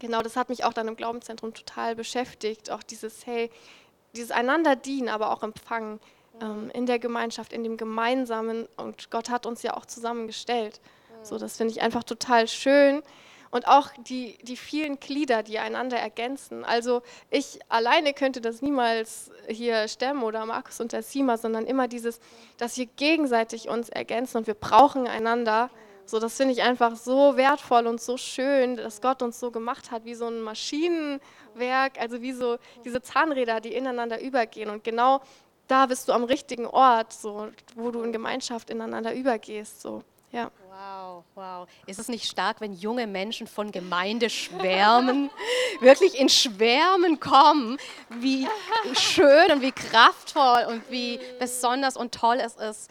[0.00, 2.70] genau das hat mich auch dann im Glaubenszentrum total beschäftigt.
[2.70, 3.50] Auch dieses, hey,
[4.14, 5.98] dieses einander dienen, aber auch empfangen
[6.40, 8.66] ähm, in der Gemeinschaft, in dem Gemeinsamen.
[8.76, 10.80] Und Gott hat uns ja auch zusammengestellt.
[11.22, 13.02] So, das finde ich einfach total schön.
[13.50, 16.64] Und auch die, die vielen Glieder, die einander ergänzen.
[16.64, 21.88] Also ich alleine könnte das niemals hier stemmen oder Markus und der Sima, sondern immer
[21.88, 22.20] dieses,
[22.58, 25.70] dass wir gegenseitig uns ergänzen und wir brauchen einander.
[26.04, 29.90] So, das finde ich einfach so wertvoll und so schön, dass Gott uns so gemacht
[29.90, 34.70] hat, wie so ein Maschinenwerk, also wie so diese Zahnräder, die ineinander übergehen.
[34.70, 35.20] Und genau
[35.68, 39.80] da bist du am richtigen Ort, so, wo du in Gemeinschaft ineinander übergehst.
[39.80, 40.02] So.
[40.32, 40.50] Ja.
[40.68, 41.68] Wow, wow.
[41.86, 45.30] Ist es nicht stark, wenn junge Menschen von Gemeinde schwärmen,
[45.80, 47.78] wirklich in Schwärmen kommen,
[48.10, 48.46] wie
[48.92, 52.90] schön und wie kraftvoll und wie besonders und toll es ist,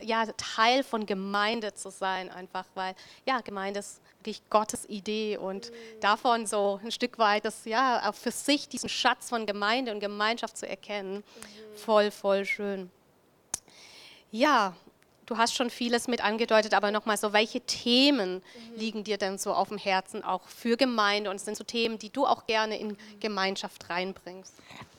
[0.00, 2.94] ja, Teil von Gemeinde zu sein, einfach weil,
[3.26, 8.14] ja, Gemeinde ist wirklich Gottes Idee und davon so ein Stück weit das, ja, auch
[8.14, 11.22] für sich diesen Schatz von Gemeinde und Gemeinschaft zu erkennen,
[11.76, 12.90] voll, voll schön.
[14.32, 14.74] Ja,
[15.28, 18.44] Du hast schon vieles mit angedeutet, aber nochmal so, welche Themen
[18.76, 22.10] liegen dir denn so auf dem Herzen auch für Gemeinde und sind so Themen, die
[22.10, 24.54] du auch gerne in Gemeinschaft reinbringst?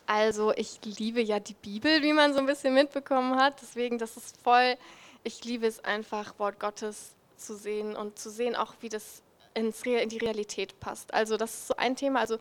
[0.05, 3.61] Also ich liebe ja die Bibel, wie man so ein bisschen mitbekommen hat.
[3.61, 4.75] Deswegen, das ist voll,
[5.23, 9.23] ich liebe es einfach, Wort Gottes zu sehen und zu sehen auch, wie das
[9.53, 11.13] ins, in die Realität passt.
[11.13, 12.19] Also das ist so ein Thema.
[12.19, 12.37] Also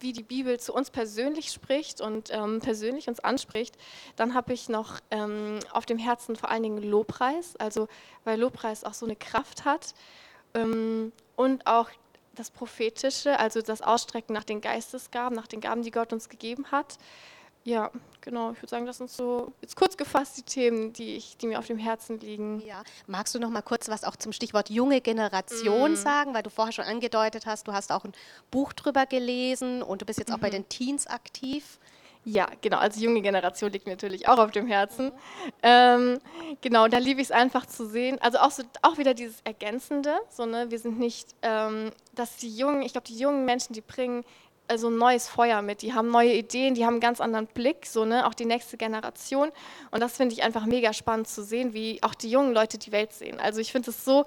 [0.00, 3.76] wie die Bibel zu uns persönlich spricht und ähm, persönlich uns anspricht,
[4.16, 7.88] dann habe ich noch ähm, auf dem Herzen vor allen Dingen Lobpreis, also
[8.24, 9.94] weil Lobpreis auch so eine Kraft hat
[10.54, 11.90] ähm, und auch
[12.34, 16.70] das Prophetische, also das Ausstrecken nach den Geistesgaben, nach den Gaben, die Gott uns gegeben
[16.70, 16.98] hat.
[17.68, 17.90] Ja,
[18.22, 18.52] genau.
[18.52, 21.58] Ich würde sagen, das sind so jetzt kurz gefasst die Themen, die, ich, die mir
[21.58, 22.62] auf dem Herzen liegen.
[22.66, 22.82] Ja.
[23.06, 25.96] Magst du noch mal kurz was auch zum Stichwort junge Generation mm.
[25.96, 28.12] sagen, weil du vorher schon angedeutet hast, du hast auch ein
[28.50, 30.36] Buch drüber gelesen und du bist jetzt mhm.
[30.36, 30.52] auch bei mhm.
[30.52, 31.78] den Teens aktiv.
[32.24, 32.78] Ja, genau.
[32.78, 35.12] Also junge Generation liegt mir natürlich auch auf dem Herzen.
[35.62, 36.18] Ähm,
[36.62, 38.18] genau, da liebe ich es einfach zu sehen.
[38.20, 40.14] Also auch, so, auch wieder dieses Ergänzende.
[40.30, 40.70] So, ne?
[40.70, 44.24] Wir sind nicht, ähm, dass die jungen, ich glaube, die jungen Menschen, die bringen
[44.68, 45.82] also ein neues Feuer mit.
[45.82, 48.76] Die haben neue Ideen, die haben einen ganz anderen Blick, so ne, auch die nächste
[48.76, 49.50] Generation.
[49.90, 52.92] Und das finde ich einfach mega spannend zu sehen, wie auch die jungen Leute die
[52.92, 53.40] Welt sehen.
[53.40, 54.24] Also ich finde es so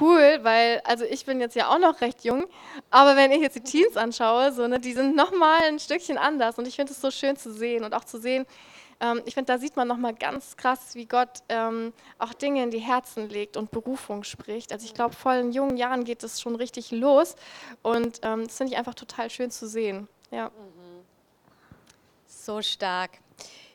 [0.00, 2.44] cool, weil also ich bin jetzt ja auch noch recht jung,
[2.90, 6.18] aber wenn ich jetzt die Teens anschaue, so ne, die sind noch mal ein Stückchen
[6.18, 6.58] anders.
[6.58, 8.46] Und ich finde es so schön zu sehen und auch zu sehen,
[9.02, 12.70] ähm, ich finde, da sieht man nochmal ganz krass, wie Gott ähm, auch Dinge in
[12.70, 14.72] die Herzen legt und Berufung spricht.
[14.72, 17.34] Also ich glaube, voll in jungen Jahren geht es schon richtig los
[17.82, 20.08] und ähm, das finde ich einfach total schön zu sehen.
[20.30, 20.50] Ja.
[22.26, 23.10] So stark.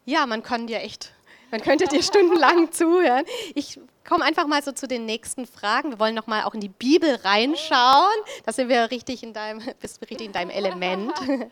[0.06, 1.14] Ja, man kann dir echt,
[1.52, 3.26] man könnte dir stundenlang zuhören.
[3.54, 5.92] Ich komme einfach mal so zu den nächsten Fragen.
[5.92, 8.16] Wir wollen noch mal auch in die Bibel reinschauen.
[8.46, 11.14] Da sind wir richtig in deinem, bist richtig in deinem Element.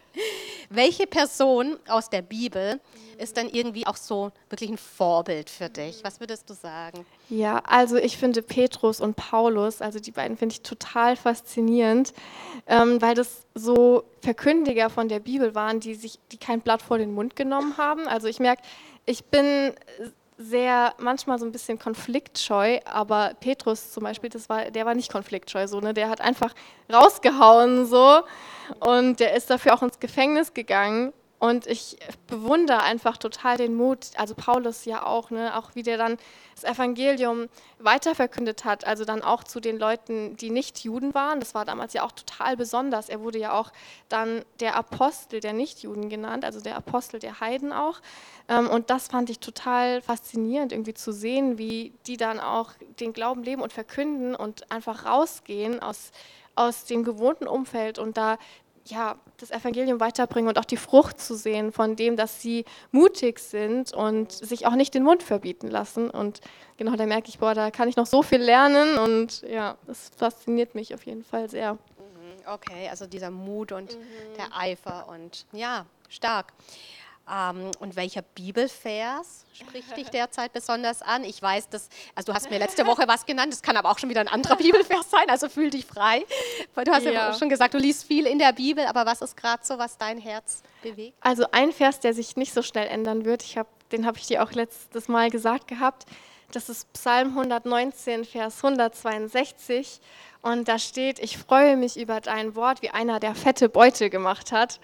[0.70, 2.80] Welche Person aus der Bibel
[3.18, 6.04] ist dann irgendwie auch so wirklich ein Vorbild für dich?
[6.04, 7.06] Was würdest du sagen?
[7.30, 12.14] Ja, also ich finde Petrus und Paulus, also die beiden finde ich total faszinierend,
[12.68, 16.98] ähm, weil das so Verkündiger von der Bibel waren, die sich, die kein Blatt vor
[16.98, 18.08] den Mund genommen haben.
[18.08, 18.64] Also ich merke,
[19.06, 19.74] ich bin
[20.38, 25.12] sehr manchmal so ein bisschen konfliktscheu, aber Petrus zum Beispiel, das war, der war nicht
[25.12, 25.94] konfliktscheu, so, ne?
[25.94, 26.54] der hat einfach
[26.92, 28.22] rausgehauen so
[28.80, 31.14] und der ist dafür auch ins Gefängnis gegangen
[31.46, 35.98] und ich bewundere einfach total den Mut, also Paulus ja auch, ne, auch wie der
[35.98, 36.18] dann
[36.56, 41.40] das Evangelium weiterverkündet hat, also dann auch zu den Leuten, die nicht Juden waren.
[41.40, 43.10] Das war damals ja auch total besonders.
[43.10, 43.72] Er wurde ja auch
[44.10, 48.00] dann der Apostel der Nichtjuden genannt, also der Apostel der Heiden auch.
[48.48, 53.14] Ähm, und das fand ich total faszinierend, irgendwie zu sehen, wie die dann auch den
[53.14, 56.12] Glauben leben und verkünden und einfach rausgehen aus,
[56.56, 58.38] aus dem gewohnten Umfeld und da
[58.88, 63.40] ja, das Evangelium weiterbringen und auch die Frucht zu sehen von dem, dass sie mutig
[63.40, 66.10] sind und sich auch nicht den Mund verbieten lassen.
[66.10, 66.42] Und
[66.78, 70.12] genau, da merke ich, boah, da kann ich noch so viel lernen und ja, das
[70.16, 71.74] fasziniert mich auf jeden Fall sehr.
[71.74, 74.36] Mhm, okay, also dieser Mut und mhm.
[74.38, 76.54] der Eifer und ja, stark.
[77.32, 81.24] Ähm, und welcher Bibelvers spricht dich derzeit besonders an?
[81.24, 83.98] Ich weiß, dass, also du hast mir letzte Woche was genannt, das kann aber auch
[83.98, 86.24] schon wieder ein anderer Bibelvers sein, also fühl dich frei.
[86.76, 89.22] Weil du hast ja, ja schon gesagt, du liest viel in der Bibel, aber was
[89.22, 91.18] ist gerade so, was dein Herz bewegt?
[91.22, 94.28] Also ein Vers, der sich nicht so schnell ändern wird, ich hab, den habe ich
[94.28, 96.06] dir auch letztes Mal gesagt gehabt,
[96.56, 100.00] das ist Psalm 119, Vers 162.
[100.42, 104.52] Und da steht, ich freue mich über dein Wort, wie einer, der fette Beute gemacht
[104.52, 104.80] hat.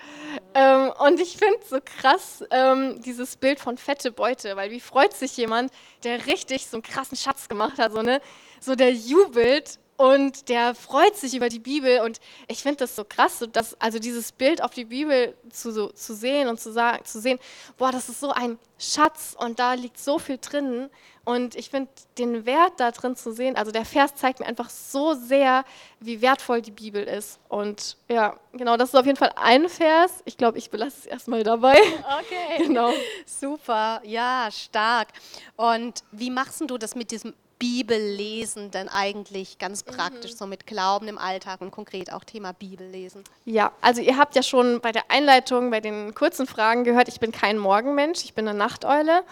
[0.54, 5.14] Ähm, und ich finde so krass ähm, dieses Bild von fette Beute, weil wie freut
[5.14, 5.72] sich jemand,
[6.04, 8.22] der richtig so einen krassen Schatz gemacht hat, so, ne?
[8.60, 13.04] so der jubelt und der freut sich über die Bibel und ich finde das so
[13.04, 16.72] krass, so dass, also dieses Bild auf die Bibel zu, so, zu sehen und zu,
[16.72, 17.38] sagen, zu sehen,
[17.78, 20.90] boah, das ist so ein Schatz und da liegt so viel drin
[21.24, 24.72] und ich finde den Wert da drin zu sehen, also der Vers zeigt mir einfach
[24.72, 25.64] so sehr,
[26.00, 30.24] wie wertvoll die Bibel ist und ja, genau, das ist auf jeden Fall ein Vers.
[30.26, 31.76] Ich glaube, ich belasse es erstmal dabei.
[31.76, 32.92] Okay, genau.
[33.28, 35.10] super, ja, stark.
[35.58, 40.36] Und wie machst du das mit diesem Bibellesen denn eigentlich ganz praktisch, mhm.
[40.36, 43.24] so mit Glauben im Alltag und konkret auch Thema Bibellesen?
[43.46, 47.20] Ja, also ihr habt ja schon bei der Einleitung, bei den kurzen Fragen gehört, ich
[47.20, 49.24] bin kein Morgenmensch, ich bin eine Nachteule.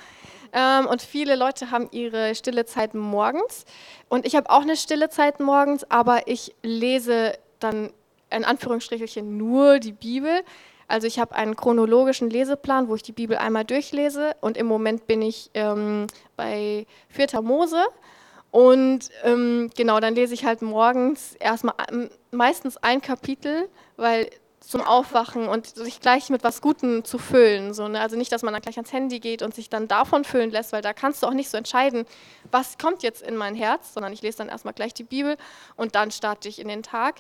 [0.54, 3.66] Ähm, und viele Leute haben ihre stille Zeit morgens.
[4.10, 7.92] Und ich habe auch eine stille Zeit morgens, aber ich lese dann
[8.30, 10.44] in Anführungsstrichelchen nur die Bibel.
[10.88, 15.08] Also ich habe einen chronologischen Leseplan, wo ich die Bibel einmal durchlese und im Moment
[15.08, 17.42] bin ich ähm, bei 4.
[17.42, 17.84] Mose
[18.52, 24.82] und ähm, genau, dann lese ich halt morgens erstmal ähm, meistens ein Kapitel, weil zum
[24.82, 27.74] Aufwachen und sich gleich mit was Gutem zu füllen.
[27.74, 28.02] So, ne?
[28.02, 30.74] Also nicht, dass man dann gleich ans Handy geht und sich dann davon füllen lässt,
[30.74, 32.06] weil da kannst du auch nicht so entscheiden,
[32.52, 35.38] was kommt jetzt in mein Herz, sondern ich lese dann erstmal gleich die Bibel
[35.76, 37.16] und dann starte ich in den Tag.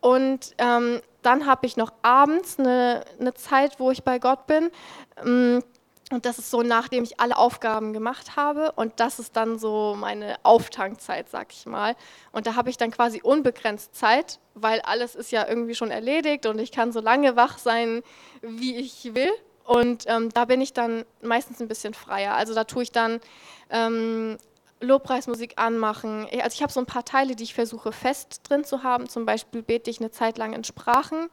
[0.00, 4.70] Und ähm, dann habe ich noch abends eine, eine Zeit, wo ich bei Gott bin.
[5.24, 5.62] Ähm,
[6.12, 8.72] und das ist so, nachdem ich alle Aufgaben gemacht habe.
[8.72, 11.96] Und das ist dann so meine Auftankzeit, sag ich mal.
[12.32, 16.46] Und da habe ich dann quasi unbegrenzt Zeit, weil alles ist ja irgendwie schon erledigt
[16.46, 18.02] und ich kann so lange wach sein,
[18.42, 19.30] wie ich will.
[19.64, 22.34] Und ähm, da bin ich dann meistens ein bisschen freier.
[22.34, 23.20] Also da tue ich dann
[23.70, 24.36] ähm,
[24.80, 26.26] Lobpreismusik anmachen.
[26.42, 29.08] Also ich habe so ein paar Teile, die ich versuche fest drin zu haben.
[29.08, 31.30] Zum Beispiel bete ich eine Zeit lang in Sprachen.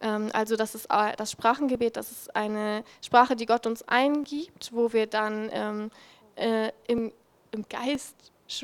[0.00, 4.70] Ähm, also das ist äh, das Sprachengebet, das ist eine Sprache, die Gott uns eingibt,
[4.72, 5.90] wo wir dann ähm,
[6.36, 7.12] äh, im,
[7.52, 8.14] im Geist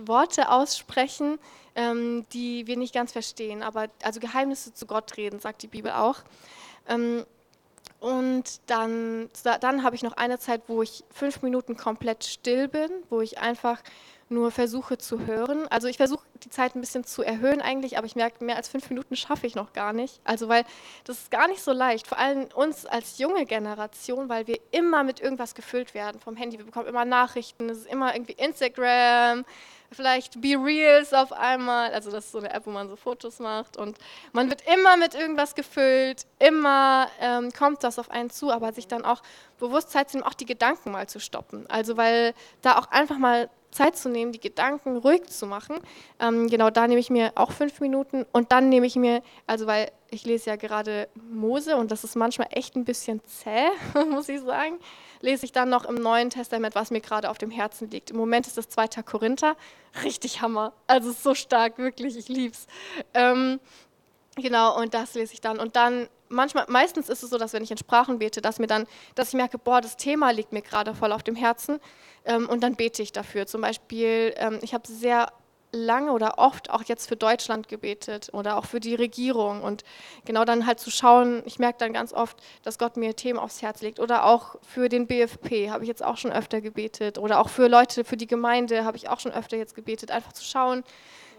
[0.02, 1.38] Worte aussprechen,
[1.74, 5.92] ähm, die wir nicht ganz verstehen, aber also Geheimnisse zu Gott reden, sagt die Bibel
[5.92, 6.18] auch.
[6.88, 7.24] Ähm,
[7.98, 12.90] und dann, dann habe ich noch eine Zeit, wo ich fünf Minuten komplett still bin,
[13.10, 13.82] wo ich einfach
[14.30, 15.68] nur versuche zu hören.
[15.68, 18.68] Also ich versuche die Zeit ein bisschen zu erhöhen eigentlich, aber ich merke, mehr als
[18.68, 20.20] fünf Minuten schaffe ich noch gar nicht.
[20.24, 20.64] Also weil
[21.04, 25.04] das ist gar nicht so leicht, vor allem uns als junge Generation, weil wir immer
[25.04, 26.58] mit irgendwas gefüllt werden vom Handy.
[26.58, 29.44] Wir bekommen immer Nachrichten, es ist immer irgendwie Instagram,
[29.92, 31.92] vielleicht Be Reals auf einmal.
[31.92, 33.98] Also das ist so eine App, wo man so Fotos macht und
[34.32, 38.88] man wird immer mit irgendwas gefüllt, immer ähm, kommt das auf einen zu, aber sich
[38.88, 39.22] dann auch
[39.58, 41.68] bewusst Zeit zu nehmen, auch die Gedanken mal zu stoppen.
[41.68, 45.76] Also weil da auch einfach mal Zeit zu nehmen, die Gedanken ruhig zu machen.
[46.18, 49.66] Ähm, genau, da nehme ich mir auch fünf Minuten und dann nehme ich mir, also
[49.66, 53.68] weil ich lese ja gerade Mose und das ist manchmal echt ein bisschen zäh,
[54.10, 54.78] muss ich sagen,
[55.20, 58.10] lese ich dann noch im Neuen Testament, was mir gerade auf dem Herzen liegt.
[58.10, 59.02] Im Moment ist das 2.
[59.04, 59.56] Korinther,
[60.02, 62.66] richtig Hammer, also so stark, wirklich, ich lieb's.
[63.14, 63.60] Ähm,
[64.36, 67.62] genau, und das lese ich dann und dann manchmal, meistens ist es so, dass wenn
[67.62, 70.62] ich in Sprachen bete, dass mir dann, dass ich merke, boah, das Thema liegt mir
[70.62, 71.78] gerade voll auf dem Herzen.
[72.24, 73.46] Ähm, und dann bete ich dafür.
[73.46, 75.32] Zum Beispiel, ähm, ich habe sehr
[75.72, 79.62] lange oder oft auch jetzt für Deutschland gebetet oder auch für die Regierung.
[79.62, 79.84] Und
[80.24, 83.62] genau dann halt zu schauen, ich merke dann ganz oft, dass Gott mir Themen aufs
[83.62, 84.00] Herz legt.
[84.00, 87.18] Oder auch für den BFP habe ich jetzt auch schon öfter gebetet.
[87.18, 90.32] Oder auch für Leute, für die Gemeinde habe ich auch schon öfter jetzt gebetet, einfach
[90.32, 90.82] zu schauen,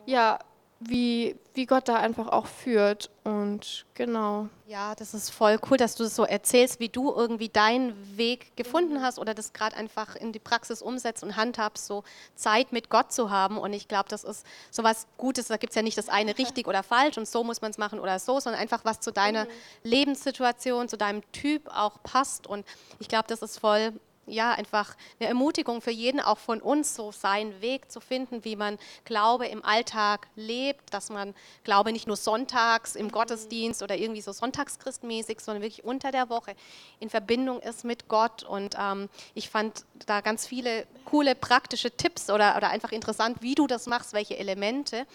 [0.06, 0.40] ja,
[0.84, 3.12] wie, wie Gott da einfach auch führt.
[3.24, 4.50] Und genau.
[4.66, 8.56] Ja, das ist voll cool, dass du das so erzählst, wie du irgendwie deinen Weg
[8.56, 12.04] gefunden hast oder das gerade einfach in die Praxis umsetzt und handhabst, so
[12.36, 13.58] Zeit mit Gott zu haben.
[13.60, 15.48] Und ich glaube, das ist so was Gutes.
[15.48, 17.78] Da gibt es ja nicht das eine richtig oder falsch und so muss man es
[17.78, 19.50] machen oder so, sondern einfach was zu deiner mhm.
[19.84, 22.48] Lebenssituation, zu deinem Typ auch passt.
[22.48, 22.66] Und
[23.00, 23.94] ich glaube, das ist voll
[24.28, 28.56] ja, einfach eine Ermutigung für jeden, auch von uns, so seinen Weg zu finden, wie
[28.56, 34.22] man Glaube im Alltag lebt, dass man Glaube nicht nur sonntags im Gottesdienst oder irgendwie
[34.22, 36.56] so sonntagschristmäßig, sondern wirklich unter der Woche
[37.00, 38.44] in Verbindung ist mit Gott.
[38.44, 43.56] Und ähm, ich fand da ganz viele coole praktische Tipps oder, oder einfach interessant, wie
[43.56, 45.06] du das machst, welche Elemente.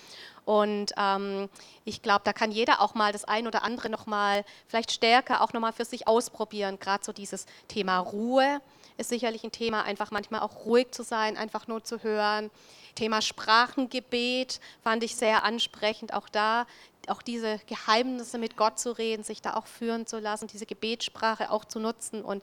[0.45, 1.49] Und ähm,
[1.85, 5.53] ich glaube, da kann jeder auch mal das ein oder andere nochmal vielleicht stärker auch
[5.53, 6.79] nochmal für sich ausprobieren.
[6.79, 8.61] Gerade so dieses Thema Ruhe
[8.97, 12.51] ist sicherlich ein Thema, einfach manchmal auch ruhig zu sein, einfach nur zu hören.
[12.95, 16.67] Thema Sprachengebet fand ich sehr ansprechend, auch da
[17.09, 21.51] auch diese Geheimnisse mit Gott zu reden, sich da auch führen zu lassen, diese Gebetssprache
[21.51, 22.43] auch zu nutzen und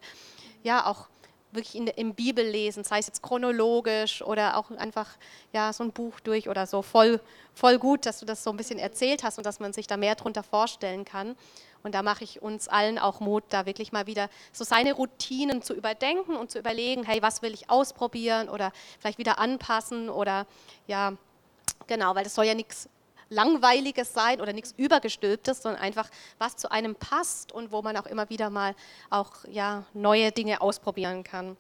[0.63, 1.07] ja auch
[1.51, 5.07] wirklich in, im Bibel lesen, sei es jetzt chronologisch oder auch einfach
[5.51, 6.81] ja, so ein Buch durch oder so.
[6.81, 7.19] Voll,
[7.53, 9.97] voll gut, dass du das so ein bisschen erzählt hast und dass man sich da
[9.97, 11.35] mehr darunter vorstellen kann.
[11.83, 15.61] Und da mache ich uns allen auch Mut, da wirklich mal wieder so seine Routinen
[15.61, 20.47] zu überdenken und zu überlegen, hey, was will ich ausprobieren oder vielleicht wieder anpassen oder
[20.87, 21.13] ja,
[21.87, 22.87] genau, weil das soll ja nichts
[23.29, 28.05] Langweiliges sein oder nichts Übergestülptes, sondern einfach was zu einem passt und wo man auch
[28.05, 28.75] immer wieder mal
[29.09, 31.57] auch ja, neue Dinge ausprobieren kann.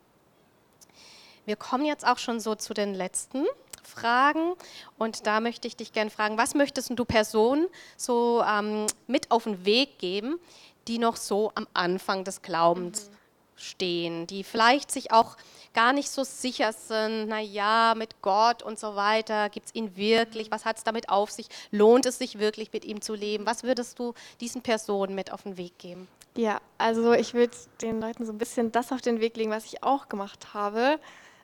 [1.45, 3.45] Wir kommen jetzt auch schon so zu den letzten
[3.87, 4.53] Fragen
[4.97, 7.67] und da möchte ich dich gerne fragen, was möchtest du Personen
[7.97, 10.39] so ähm, mit auf den Weg geben,
[10.87, 13.15] die noch so am Anfang des Glaubens mhm.
[13.55, 15.37] stehen, die vielleicht sich auch
[15.73, 20.51] gar nicht so sicher sind, naja, mit Gott und so weiter, gibt es ihn wirklich,
[20.51, 23.45] was hat es damit auf sich, lohnt es sich wirklich mit ihm zu leben?
[23.45, 26.07] Was würdest du diesen Personen mit auf den Weg geben?
[26.35, 29.65] Ja, also ich würde den Leuten so ein bisschen das auf den Weg legen, was
[29.65, 30.99] ich auch gemacht habe,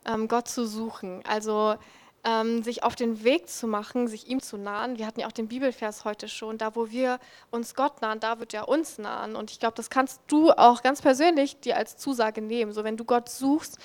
[0.05, 1.23] ähm, Gott zu suchen.
[1.27, 1.75] Also
[2.23, 4.97] ähm, sich auf den Weg zu machen, sich ihm zu nahen.
[4.97, 7.19] Wir hatten ja auch den Bibelvers heute schon, da wo wir
[7.51, 9.35] uns Gott nahen, da wird er uns nahen.
[9.35, 12.73] Und ich glaube, das kannst du auch ganz persönlich dir als Zusage nehmen.
[12.73, 13.77] So wenn du Gott suchst,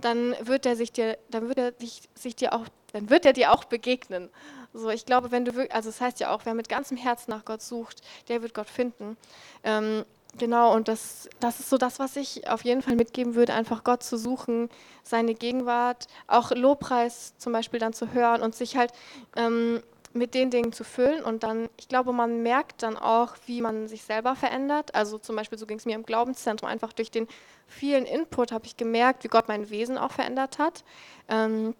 [0.00, 3.32] dann wird er sich dir, dann wird er sich, sich dir auch, dann wird er
[3.32, 4.30] dir auch begegnen.
[4.72, 7.30] So, ich glaube, wenn du also es das heißt ja auch, wer mit ganzem Herzen
[7.30, 9.16] nach Gott sucht, der wird Gott finden.
[9.64, 10.04] Ähm,
[10.38, 13.84] genau, und das, das ist so das, was ich auf jeden Fall mitgeben würde, einfach
[13.84, 14.68] Gott zu suchen,
[15.02, 18.92] seine Gegenwart, auch Lobpreis zum Beispiel dann zu hören und sich halt
[19.36, 23.60] ähm, mit den Dingen zu füllen und dann, ich glaube, man merkt dann auch, wie
[23.60, 24.94] man sich selber verändert.
[24.94, 27.28] Also zum Beispiel, so ging es mir im Glaubenszentrum, einfach durch den
[27.68, 30.82] vielen Input habe ich gemerkt, wie Gott mein Wesen auch verändert hat.
[31.28, 31.74] Ähm,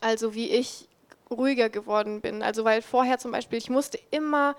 [0.00, 0.88] also wie ich
[1.30, 2.42] ruhiger geworden bin.
[2.42, 4.56] Also weil vorher zum Beispiel, ich musste immer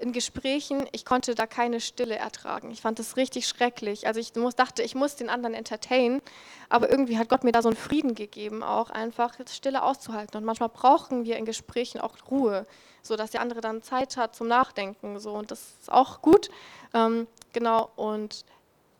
[0.00, 2.70] in Gesprächen, ich konnte da keine Stille ertragen.
[2.70, 4.06] Ich fand das richtig schrecklich.
[4.06, 6.22] Also ich muss, dachte, ich muss den anderen entertainen,
[6.68, 10.38] aber irgendwie hat Gott mir da so einen Frieden gegeben, auch einfach Stille auszuhalten.
[10.38, 12.66] Und manchmal brauchen wir in Gesprächen auch Ruhe,
[13.02, 15.18] so dass der andere dann Zeit hat zum Nachdenken.
[15.20, 16.50] So und das ist auch gut.
[16.94, 18.44] Ähm, genau und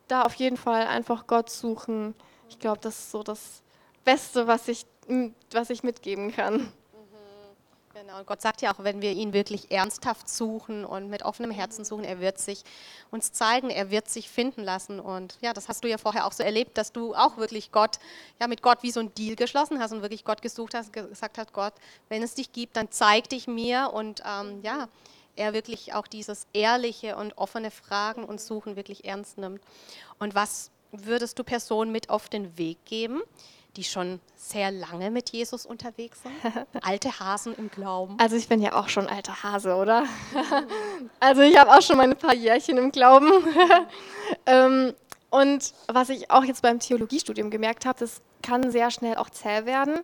[0.08, 2.14] da auf jeden Fall einfach Gott suchen.
[2.48, 3.62] Ich glaube, das ist so das
[4.04, 4.84] Beste, was ich,
[5.52, 6.72] was ich mitgeben kann.
[8.00, 11.84] Genau, Gott sagt ja auch, wenn wir ihn wirklich ernsthaft suchen und mit offenem Herzen
[11.84, 12.62] suchen, er wird sich
[13.10, 15.00] uns zeigen, er wird sich finden lassen.
[15.00, 17.98] Und ja, das hast du ja vorher auch so erlebt, dass du auch wirklich Gott,
[18.40, 21.36] ja, mit Gott wie so ein Deal geschlossen hast und wirklich Gott gesucht hast, gesagt
[21.36, 21.74] hat, Gott,
[22.08, 24.88] wenn es dich gibt, dann zeig dich mir und ähm, ja,
[25.36, 29.60] er wirklich auch dieses ehrliche und offene Fragen und Suchen wirklich ernst nimmt.
[30.18, 33.20] Und was würdest du Personen mit auf den Weg geben?
[33.76, 36.66] Die schon sehr lange mit Jesus unterwegs sind?
[36.83, 38.16] Alte Hasen im Glauben?
[38.18, 40.04] Also ich bin ja auch schon alter Hase, oder?
[41.20, 43.30] also ich habe auch schon meine paar Jährchen im Glauben.
[44.46, 44.94] ähm,
[45.30, 49.64] und was ich auch jetzt beim Theologiestudium gemerkt habe, das kann sehr schnell auch zäh
[49.64, 50.00] werden.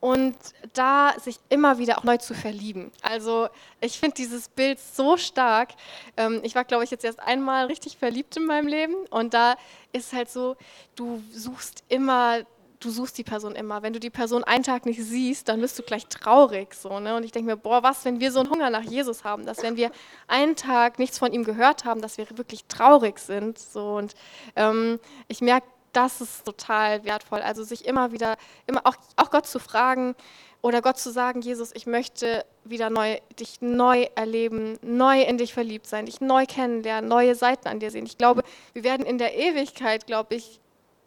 [0.00, 0.36] Und
[0.74, 2.92] da sich immer wieder auch neu zu verlieben.
[3.02, 3.48] Also
[3.80, 5.70] ich finde dieses Bild so stark.
[6.16, 8.94] Ähm, ich war, glaube ich, jetzt erst einmal richtig verliebt in meinem Leben.
[9.10, 9.56] Und da
[9.92, 10.56] ist halt so,
[10.94, 12.44] du suchst immer
[12.80, 13.82] du suchst die Person immer.
[13.82, 16.74] Wenn du die Person einen Tag nicht siehst, dann bist du gleich traurig.
[16.74, 17.16] So, ne?
[17.16, 19.62] Und ich denke mir, boah, was, wenn wir so einen Hunger nach Jesus haben, dass
[19.62, 19.90] wenn wir
[20.26, 23.58] einen Tag nichts von ihm gehört haben, dass wir wirklich traurig sind.
[23.58, 23.96] So.
[23.96, 24.14] Und
[24.56, 27.40] ähm, ich merke, das ist total wertvoll.
[27.40, 28.36] Also sich immer wieder,
[28.66, 30.14] immer auch, auch Gott zu fragen
[30.60, 35.54] oder Gott zu sagen, Jesus, ich möchte wieder neu, dich neu erleben, neu in dich
[35.54, 38.06] verliebt sein, dich neu kennenlernen, neue Seiten an dir sehen.
[38.06, 40.60] Ich glaube, wir werden in der Ewigkeit, glaube ich,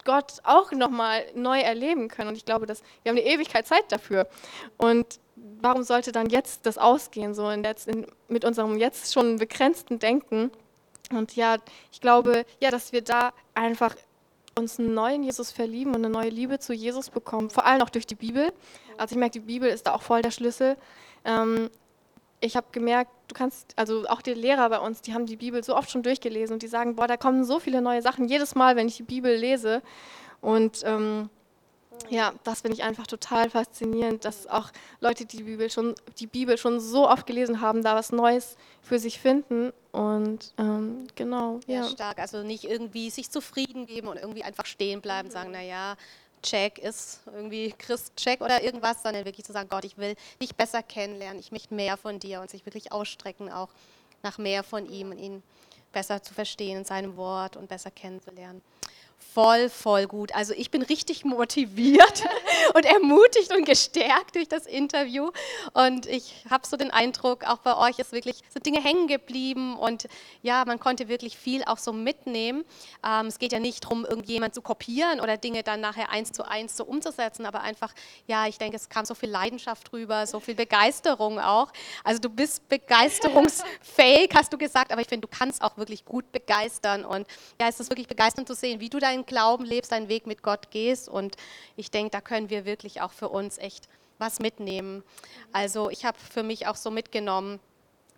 [0.06, 2.30] Gott auch nochmal neu erleben können.
[2.30, 4.28] Und ich glaube, dass wir haben eine Ewigkeit Zeit dafür.
[4.78, 5.20] Und
[5.62, 10.52] warum sollte dann jetzt das ausgehen, so in in, mit unserem jetzt schon begrenzten Denken?
[11.12, 11.58] Und ja,
[11.92, 13.96] ich glaube, ja, dass wir da einfach
[14.58, 17.90] uns einen neuen Jesus verlieben und eine neue Liebe zu Jesus bekommen, vor allem auch
[17.90, 18.52] durch die Bibel.
[18.98, 20.78] Also ich merke, die Bibel ist da auch voll der Schlüssel.
[21.24, 21.70] Ähm,
[22.42, 25.64] ich habe gemerkt, du kannst, also auch die Lehrer bei uns, die haben die Bibel
[25.64, 28.56] so oft schon durchgelesen und die sagen, boah, da kommen so viele neue Sachen jedes
[28.56, 29.82] Mal, wenn ich die Bibel lese.
[30.42, 31.30] Und ähm,
[32.10, 36.28] ja, das finde ich einfach total faszinierend, dass auch Leute, die die Bibel schon, die
[36.28, 39.72] Bibel schon so oft gelesen haben, da was Neues für sich finden.
[39.92, 41.88] Und ähm, genau, ja.
[41.88, 42.20] stark.
[42.20, 45.34] Also nicht irgendwie sich zufrieden geben und irgendwie einfach stehen bleiben, mhm.
[45.34, 45.96] sagen, naja,
[46.42, 50.84] Check ist irgendwie Christ-Check oder irgendwas, sondern wirklich zu sagen, Gott, ich will dich besser
[50.84, 53.70] kennenlernen, ich möchte mehr von dir und sich wirklich ausstrecken auch
[54.24, 55.44] nach mehr von ihm und ihn
[55.92, 58.62] besser zu verstehen in seinem Wort und besser kennenzulernen
[59.34, 60.34] voll, voll gut.
[60.36, 62.24] Also ich bin richtig motiviert
[62.74, 65.32] und ermutigt und gestärkt durch das Interview.
[65.74, 69.78] Und ich habe so den Eindruck, auch bei euch ist wirklich so Dinge hängen geblieben
[69.78, 70.08] und
[70.42, 72.66] ja, man konnte wirklich viel auch so mitnehmen.
[73.06, 76.48] Ähm, es geht ja nicht darum, irgendjemand zu kopieren oder Dinge dann nachher eins zu
[76.48, 77.94] eins so umzusetzen, aber einfach,
[78.28, 81.72] ja, ich denke, es kam so viel Leidenschaft rüber, so viel Begeisterung auch.
[82.04, 86.32] Also du bist begeisterungsfähig, hast du gesagt, aber ich finde, du kannst auch wirklich gut
[86.32, 87.28] begeistern und
[87.60, 90.44] ja, es ist wirklich begeisternd zu sehen, wie du deinen Glauben lebst, deinen Weg mit
[90.44, 91.10] Gott gehst.
[91.10, 91.36] Und
[91.76, 93.88] ich denke, da können wir wirklich auch für uns echt
[94.18, 95.04] was mitnehmen.
[95.52, 97.60] Also ich habe für mich auch so mitgenommen,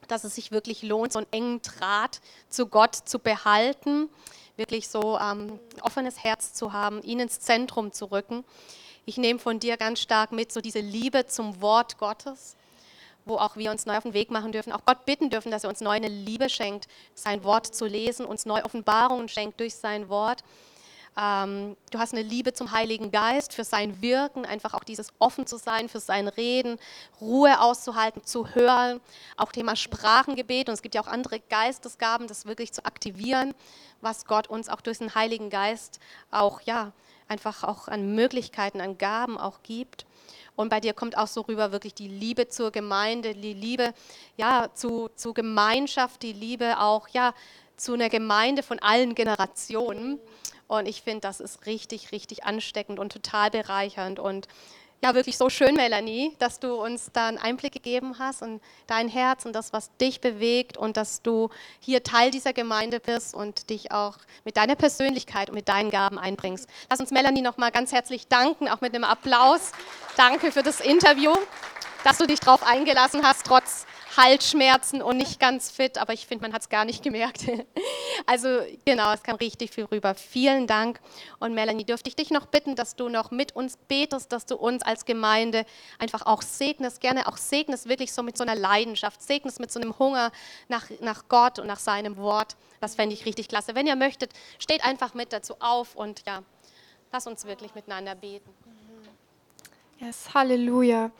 [0.07, 4.09] dass es sich wirklich lohnt, so einen engen Draht zu Gott zu behalten,
[4.57, 8.43] wirklich so ähm, offenes Herz zu haben, ihn ins Zentrum zu rücken.
[9.05, 12.55] Ich nehme von dir ganz stark mit so diese Liebe zum Wort Gottes,
[13.25, 15.63] wo auch wir uns neu auf den Weg machen dürfen, auch Gott bitten dürfen, dass
[15.63, 19.75] er uns neu eine Liebe schenkt, sein Wort zu lesen, uns neu Offenbarungen schenkt durch
[19.75, 20.43] sein Wort
[21.15, 25.45] ähm, du hast eine Liebe zum Heiligen Geist, für sein Wirken, einfach auch dieses offen
[25.45, 26.77] zu sein, für sein Reden,
[27.21, 28.99] Ruhe auszuhalten, zu hören.
[29.37, 30.69] Auch Thema Sprachengebet.
[30.69, 33.53] Und es gibt ja auch andere Geistesgaben, das wirklich zu aktivieren,
[34.01, 35.99] was Gott uns auch durch den Heiligen Geist
[36.31, 36.91] auch, ja,
[37.27, 40.05] einfach auch an Möglichkeiten, an Gaben auch gibt.
[40.55, 43.93] Und bei dir kommt auch so rüber wirklich die Liebe zur Gemeinde, die Liebe
[44.37, 47.33] ja, zu, zu Gemeinschaft, die Liebe auch ja,
[47.75, 50.19] zu einer Gemeinde von allen Generationen.
[50.79, 54.19] Und ich finde, das ist richtig, richtig ansteckend und total bereichernd.
[54.19, 54.47] Und
[55.03, 59.09] ja, wirklich so schön, Melanie, dass du uns da einen Einblick gegeben hast und dein
[59.09, 61.49] Herz und das, was dich bewegt und dass du
[61.79, 66.17] hier Teil dieser Gemeinde bist und dich auch mit deiner Persönlichkeit und mit deinen Gaben
[66.17, 66.69] einbringst.
[66.89, 69.73] Lass uns Melanie nochmal ganz herzlich danken, auch mit einem Applaus.
[70.15, 71.33] Danke für das Interview,
[72.05, 73.85] dass du dich darauf eingelassen hast, trotz
[74.17, 77.45] Halsschmerzen und nicht ganz fit, aber ich finde, man hat es gar nicht gemerkt.
[78.25, 78.47] Also
[78.85, 80.13] genau, es kam richtig viel rüber.
[80.13, 80.99] Vielen Dank.
[81.39, 84.55] Und Melanie, dürfte ich dich noch bitten, dass du noch mit uns betest, dass du
[84.55, 85.65] uns als Gemeinde
[85.97, 89.79] einfach auch segnest, gerne auch segnest, wirklich so mit so einer Leidenschaft, segnest mit so
[89.81, 90.31] einem Hunger
[90.69, 92.55] nach, nach Gott und nach seinem Wort.
[92.79, 93.75] Das fände ich richtig klasse.
[93.75, 96.43] Wenn ihr möchtet, steht einfach mit dazu auf und ja,
[97.11, 98.49] lass uns wirklich miteinander beten.
[99.99, 101.11] Yes, Halleluja.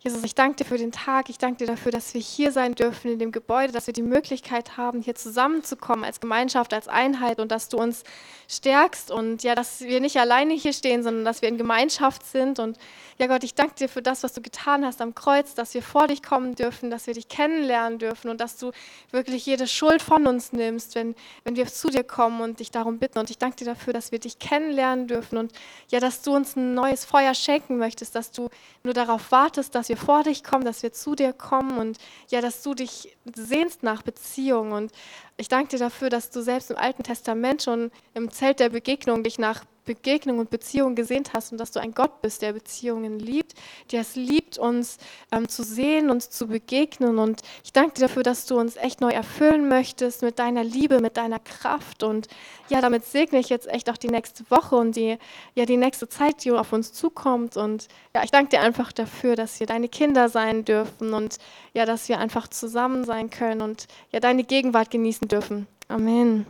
[0.00, 1.30] Jesus, ich danke dir für den Tag.
[1.30, 4.02] Ich danke dir dafür, dass wir hier sein dürfen in dem Gebäude, dass wir die
[4.02, 8.04] Möglichkeit haben, hier zusammenzukommen als Gemeinschaft, als Einheit und dass du uns
[8.46, 12.58] stärkst und ja, dass wir nicht alleine hier stehen, sondern dass wir in Gemeinschaft sind.
[12.58, 12.78] Und
[13.18, 15.82] ja, Gott, ich danke dir für das, was du getan hast am Kreuz, dass wir
[15.82, 18.72] vor dich kommen dürfen, dass wir dich kennenlernen dürfen und dass du
[19.10, 22.98] wirklich jede Schuld von uns nimmst, wenn, wenn wir zu dir kommen und dich darum
[22.98, 23.18] bitten.
[23.18, 25.52] Und ich danke dir dafür, dass wir dich kennenlernen dürfen und
[25.88, 28.50] ja, dass du uns ein neues Feuer schenken möchtest, dass du
[28.84, 31.98] nur darauf wartest, dass wir wir vor dich kommen, dass wir zu dir kommen und
[32.28, 34.72] ja, dass du dich sehnst nach Beziehung.
[34.72, 34.92] Und
[35.36, 39.22] ich danke dir dafür, dass du selbst im Alten Testament schon im Zelt der Begegnung
[39.22, 43.18] dich nach Begegnung und Beziehung gesehnt hast und dass du ein Gott bist, der Beziehungen
[43.18, 43.54] liebt,
[43.92, 44.98] der es liebt, uns
[45.32, 47.18] ähm, zu sehen, uns zu begegnen.
[47.18, 51.00] Und ich danke dir dafür, dass du uns echt neu erfüllen möchtest mit deiner Liebe,
[51.00, 52.02] mit deiner Kraft.
[52.02, 52.26] Und
[52.68, 55.18] ja, damit segne ich jetzt echt auch die nächste Woche und die,
[55.54, 57.56] ja, die nächste Zeit, die auf uns zukommt.
[57.56, 61.38] Und ja, ich danke dir einfach dafür, dass wir deine Kinder sein dürfen und
[61.72, 65.66] ja, dass wir einfach zusammen sein können und ja, deine Gegenwart genießen dürfen.
[65.88, 66.46] Amen.